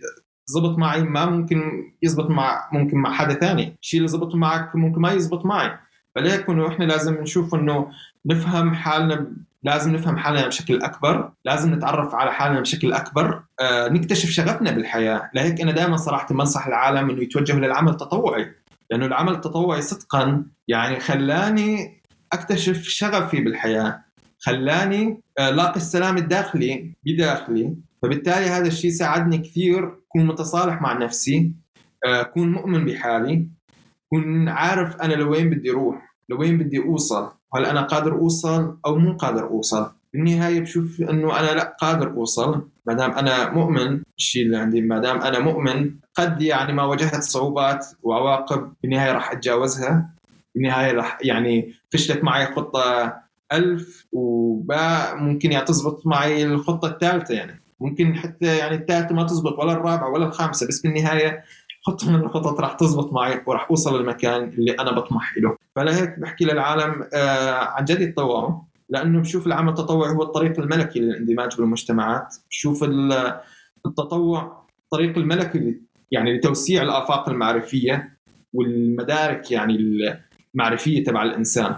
زبط 0.46 0.78
معي 0.78 1.02
ما 1.02 1.26
ممكن 1.26 1.62
يزبط 2.02 2.30
مع 2.30 2.68
ممكن 2.72 2.96
مع 2.96 3.12
حدا 3.12 3.34
ثاني. 3.34 3.76
الشيء 3.82 3.98
اللي 3.98 4.08
زبط 4.08 4.34
معك 4.34 4.76
ممكن 4.76 5.00
ما 5.00 5.12
يزبط 5.12 5.46
معي. 5.46 5.70
فليك 6.14 6.50
انه 6.50 6.68
إحنا 6.68 6.84
لازم 6.84 7.14
نشوف 7.14 7.54
إنه 7.54 7.90
نفهم 8.26 8.74
حالنا 8.74 9.32
لازم 9.62 9.92
نفهم 9.92 10.16
حالنا 10.16 10.46
بشكل 10.46 10.82
أكبر. 10.82 11.32
لازم 11.44 11.74
نتعرف 11.74 12.14
على 12.14 12.32
حالنا 12.32 12.60
بشكل 12.60 12.92
أكبر. 12.92 13.42
آه، 13.60 13.88
نكتشف 13.88 14.30
شغفنا 14.30 14.70
بالحياة. 14.70 15.30
لهيك 15.34 15.60
أنا 15.60 15.72
دائما 15.72 15.96
صراحة 15.96 16.34
بنصح 16.34 16.66
العالم 16.66 17.10
إنه 17.10 17.22
يتوجهوا 17.22 17.60
للعمل 17.60 17.92
التطوعي. 17.92 18.52
لأنه 18.90 19.06
العمل 19.06 19.32
التطوعي 19.32 19.82
صدقا 19.82 20.44
يعني 20.68 21.00
خلاني 21.00 22.02
أكتشف 22.32 22.82
شغفي 22.82 23.40
بالحياة. 23.40 24.05
خلاني 24.38 25.20
آه، 25.38 25.50
لاقي 25.50 25.76
السلام 25.76 26.16
الداخلي 26.16 26.92
بداخلي. 27.06 27.76
فبالتالي 28.02 28.46
هذا 28.46 28.66
الشيء 28.66 28.90
ساعدني 28.90 29.38
كثير 29.38 29.84
أكون 29.84 30.26
متصالح 30.26 30.82
مع 30.82 30.92
نفسي 30.92 31.52
آه، 32.06 32.20
أكون 32.20 32.52
مؤمن 32.52 32.84
بحالي 32.84 33.48
أكون 34.06 34.48
عارف 34.48 34.96
أنا 34.96 35.14
لوين 35.14 35.50
بدي 35.50 35.70
أروح 35.70 36.16
لوين 36.28 36.58
بدي 36.58 36.78
أوصل 36.78 37.30
هل 37.54 37.64
أنا 37.64 37.82
قادر 37.82 38.12
أوصل 38.12 38.78
أو 38.86 38.98
مو 38.98 39.16
قادر 39.16 39.48
أوصل. 39.48 39.90
بالنهاية 40.12 40.60
بشوف 40.60 41.00
إنه 41.00 41.40
أنا 41.40 41.46
لا 41.54 41.76
قادر 41.80 42.10
أوصل 42.10 42.68
ما 42.86 42.94
دام 42.94 43.10
أنا 43.10 43.50
مؤمن 43.50 44.02
الشيء 44.18 44.42
اللي 44.46 44.56
عندي 44.56 44.80
ما 44.80 44.98
دام 44.98 45.18
أنا 45.18 45.38
مؤمن 45.38 45.90
قد 46.14 46.42
يعني 46.42 46.72
ما 46.72 46.84
واجهت 46.84 47.22
صعوبات 47.22 47.86
وعواقب 48.02 48.72
بالنهاية 48.82 49.12
راح 49.12 49.32
أتجاوزها 49.32 50.14
بالنهاية 50.54 50.92
راح 50.92 51.18
يعني 51.22 51.74
فشلت 51.90 52.24
معي 52.24 52.46
خطة 52.46 53.14
ألف 53.52 54.06
وباء 54.12 55.16
ممكن 55.16 55.52
يعني 55.52 55.64
تزبط 55.64 56.06
معي 56.06 56.44
الخطة 56.44 56.88
الثالثه 56.88 57.34
يعني. 57.34 57.62
ممكن 57.80 58.14
حتى 58.14 58.56
يعني 58.56 58.76
الثالثه 58.76 59.14
ما 59.14 59.24
تزبط 59.24 59.58
ولا 59.58 59.72
الرابعة 59.72 60.10
ولا 60.10 60.26
الخامسة 60.26 60.68
بس 60.68 60.80
بالنهايه 60.80 61.44
خطة 61.82 62.10
من 62.12 62.20
الخطط 62.20 62.60
راح 62.60 62.72
تزبط 62.72 63.12
معي 63.12 63.42
وراح 63.46 63.66
أوصل 63.70 64.00
للمكان 64.00 64.48
اللي 64.48 64.72
أنا 64.72 64.92
بطمح 64.92 65.36
له 65.38 65.56
فلهيك 65.76 66.18
بحكي 66.18 66.44
للعالم 66.44 67.08
آه 67.14 67.50
عن 67.50 67.84
جد 67.84 68.00
يتطوعوا 68.00 68.60
لأنه 68.88 69.20
بشوف 69.20 69.46
العمل 69.46 69.68
التطوعي 69.68 70.12
هو 70.12 70.22
الطريق 70.22 70.60
الملكي 70.60 71.00
للاندماج 71.00 71.56
بالمجتمعات. 71.56 72.36
بشوف 72.50 72.84
التطوع 73.86 74.66
الطريق 74.84 75.18
الملكي 75.18 75.80
يعني 76.10 76.36
لتوسيع 76.38 76.82
الآفاق 76.82 77.28
المعرفية 77.28 78.18
والمدارك 78.52 79.50
يعني 79.50 79.76
المعرفية 80.54 81.04
تبع 81.04 81.22
الإنسان. 81.22 81.76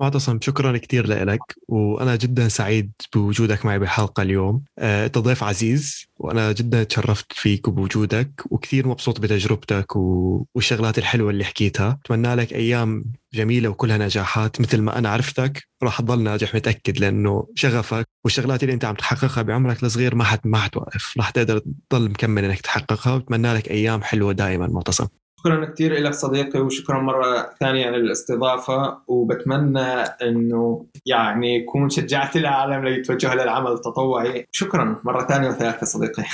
معتصم 0.00 0.38
شكرا 0.42 0.76
كثير 0.76 1.06
لك 1.06 1.40
وأنا 1.68 2.16
جدا 2.16 2.48
سعيد 2.48 2.92
بوجودك 3.14 3.66
معي 3.66 3.78
بحلقة 3.78 4.22
اليوم. 4.22 4.62
آه، 4.78 5.06
أنت 5.06 5.18
ضيف 5.18 5.44
عزيز 5.44 6.06
وأنا 6.16 6.52
جدا 6.52 6.82
تشرفت 6.84 7.32
فيك 7.32 7.68
وبوجودك 7.68 8.42
وكثير 8.50 8.88
مبسوط 8.88 9.20
بتجربتك 9.20 9.96
والشغلات 9.96 10.98
الحلوة 10.98 11.30
اللي 11.30 11.44
حكيتها. 11.44 11.98
أتمنى 12.04 12.34
لك 12.34 12.52
أيام 12.52 13.04
جميلة 13.34 13.68
وكلها 13.68 13.98
نجاحات. 13.98 14.60
مثل 14.60 14.80
ما 14.80 14.98
أنا 14.98 15.08
عرفتك 15.08 15.68
راح 15.82 16.00
تضل 16.00 16.22
ناجح 16.22 16.54
متأكد 16.54 16.98
لأنه 16.98 17.46
شغفك 17.54 18.06
والشغلات 18.24 18.62
اللي 18.62 18.74
أنت 18.74 18.84
عم 18.84 18.94
تحققها 18.94 19.42
بعمرك 19.42 19.82
الصغير 19.82 20.14
ما 20.14 20.24
حت 20.24 20.46
ما 20.46 20.58
حتوقف 20.58 21.14
راح 21.16 21.30
تقدر 21.30 21.62
تضل 21.90 22.10
مكمل 22.10 22.44
إنك 22.44 22.60
تحققها. 22.60 23.14
واتمنى 23.14 23.54
لك 23.54 23.70
أيام 23.70 24.02
حلوة 24.02 24.32
دائما 24.32 24.66
معتصم. 24.66 25.06
شكرا 25.40 25.64
كثير 25.64 26.02
لك 26.02 26.14
صديقي 26.14 26.60
وشكرا 26.60 27.00
مرة 27.00 27.50
ثانية 27.60 27.90
للاستضافة 27.90 28.98
وبتمنى 29.06 29.80
إنه 30.22 30.86
يعني 31.06 31.56
يكون 31.56 31.90
شجعت 31.90 32.36
العالم 32.36 32.84
ليتوجهوا 32.84 33.34
للعمل 33.34 33.72
التطوعي. 33.72 34.46
شكرا 34.52 35.00
مرة 35.04 35.26
ثانية 35.26 35.48
وثالثة 35.48 35.86
صديقي. 35.86 36.24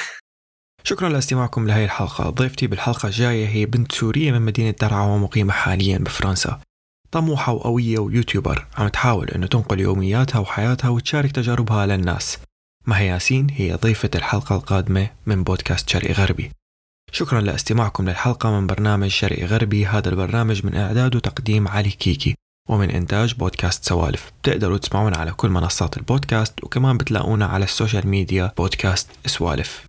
شكرا 0.84 1.08
لاستماعكم 1.08 1.66
لهي 1.66 1.84
الحلقة. 1.84 2.30
ضيفتي 2.30 2.66
بالحلقة 2.66 3.06
الجاية 3.06 3.46
هي 3.46 3.66
بنت 3.66 3.92
سورية 3.92 4.32
من 4.32 4.42
مدينة 4.42 4.74
درعا 4.80 5.06
ومقيمة 5.06 5.52
حاليا 5.52 5.98
بفرنسا. 5.98 6.60
طموحة 7.10 7.52
وقوية 7.52 7.98
ويوتيوبر. 7.98 8.66
عم 8.78 8.88
تحاول 8.88 9.28
إنه 9.28 9.46
تنقل 9.46 9.80
يومياتها 9.80 10.38
وحياتها 10.38 10.88
وتشارك 10.88 11.32
تجاربها 11.32 11.86
للناس. 11.86 12.38
مها 12.86 13.00
ياسين 13.00 13.46
هي 13.50 13.74
ضيفة 13.74 14.10
الحلقة 14.14 14.56
القادمة 14.56 15.10
من 15.26 15.44
بودكاست 15.44 15.88
شرقي 15.88 16.12
غربي. 16.12 16.50
شكرا 17.12 17.40
لاستماعكم 17.40 18.08
للحلقة 18.08 18.60
من 18.60 18.66
برنامج 18.66 19.08
شرقي 19.08 19.44
غربي. 19.44 19.86
هذا 19.86 20.08
البرنامج 20.08 20.66
من 20.66 20.76
إعداد 20.76 21.16
وتقديم 21.16 21.68
علي 21.68 21.90
كيكي 21.90 22.34
ومن 22.68 22.90
إنتاج 22.90 23.34
بودكاست 23.34 23.84
سوالف. 23.84 24.32
بتقدروا 24.42 24.78
تسمعونا 24.78 25.16
على 25.16 25.32
كل 25.32 25.48
منصات 25.48 25.96
البودكاست 25.96 26.64
وكمان 26.64 26.98
بتلاقونا 26.98 27.46
على 27.46 27.64
ال 27.64 27.71
social 27.71 28.08
media 28.08 28.52
بودكاست 28.56 29.08
سوالف. 29.26 29.86